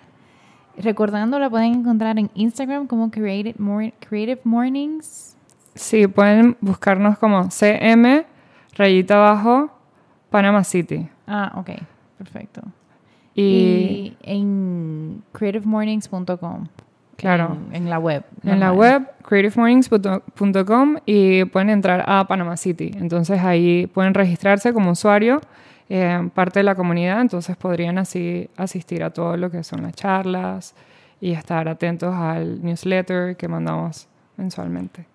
Recordando, 0.77 1.39
la 1.39 1.49
pueden 1.49 1.75
encontrar 1.75 2.19
en 2.19 2.29
Instagram 2.33 2.87
como 2.87 3.09
Creative, 3.09 3.55
Creative 3.99 4.41
Mornings. 4.43 5.37
Sí, 5.73 6.07
pueden 6.07 6.57
buscarnos 6.59 7.17
como 7.17 7.49
CM, 7.49 8.25
rayita 8.75 9.15
abajo, 9.15 9.69
Panama 10.29 10.63
City. 10.63 11.07
Ah, 11.27 11.53
ok, 11.55 11.69
perfecto. 12.17 12.61
Y, 13.33 13.41
y 13.43 14.17
en 14.23 15.23
creativemornings.com. 15.31 16.67
Claro. 17.15 17.57
En, 17.71 17.89
la 17.89 17.97
web. 17.97 18.23
En 18.43 18.59
la 18.59 18.73
web, 18.73 19.09
creativemornings.com 19.23 20.97
y 21.05 21.45
pueden 21.45 21.69
entrar 21.69 22.03
a 22.07 22.27
Panama 22.27 22.57
City. 22.57 22.91
Entonces 22.95 23.41
ahí 23.41 23.87
pueden 23.87 24.13
registrarse 24.13 24.73
como 24.73 24.91
usuario 24.91 25.41
eh, 25.87 26.29
parte 26.33 26.59
de 26.59 26.63
la 26.63 26.75
comunidad, 26.75 27.21
entonces 27.21 27.55
podrían 27.57 27.97
así 27.99 28.49
asistir 28.57 29.03
a 29.03 29.11
todo 29.11 29.37
lo 29.37 29.51
que 29.51 29.63
son 29.63 29.83
las 29.83 29.93
charlas 29.93 30.73
y 31.21 31.31
estar 31.31 31.67
atentos 31.69 32.13
al 32.13 32.63
newsletter 32.63 33.37
que 33.37 33.47
mandamos 33.47 34.07
mensualmente. 34.35 35.05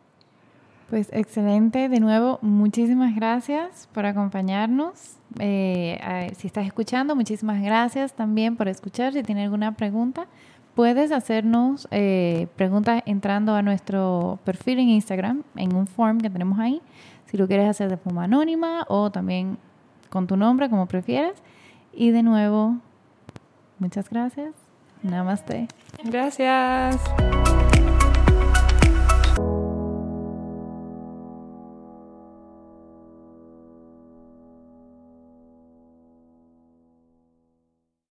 Pues 0.88 1.08
excelente, 1.12 1.88
de 1.88 2.00
nuevo, 2.00 2.38
muchísimas 2.42 3.14
gracias 3.14 3.88
por 3.92 4.06
acompañarnos. 4.06 5.16
Eh, 5.38 6.32
si 6.36 6.46
estás 6.48 6.66
escuchando, 6.66 7.14
muchísimas 7.14 7.62
gracias 7.62 8.12
también 8.14 8.56
por 8.56 8.66
escuchar. 8.66 9.12
Si 9.12 9.22
tienes 9.22 9.44
alguna 9.44 9.76
pregunta, 9.76 10.26
puedes 10.74 11.12
hacernos 11.12 11.88
eh, 11.90 12.48
preguntas 12.56 13.02
entrando 13.06 13.54
a 13.54 13.62
nuestro 13.62 14.38
perfil 14.44 14.78
en 14.78 14.88
Instagram, 14.90 15.42
en 15.56 15.74
un 15.74 15.86
form 15.86 16.20
que 16.20 16.30
tenemos 16.30 16.58
ahí. 16.58 16.80
Si 17.26 17.36
lo 17.36 17.46
quieres 17.46 17.68
hacer 17.68 17.88
de 17.88 17.96
forma 17.96 18.24
anónima 18.24 18.84
o 18.88 19.10
también 19.10 19.58
con 20.08 20.26
tu 20.26 20.36
nombre, 20.36 20.68
como 20.68 20.86
prefieras. 20.86 21.42
Y 21.92 22.10
de 22.10 22.22
nuevo, 22.22 22.76
muchas 23.78 24.08
gracias. 24.10 24.54
Namaste. 25.02 25.68
Gracias. 26.04 27.00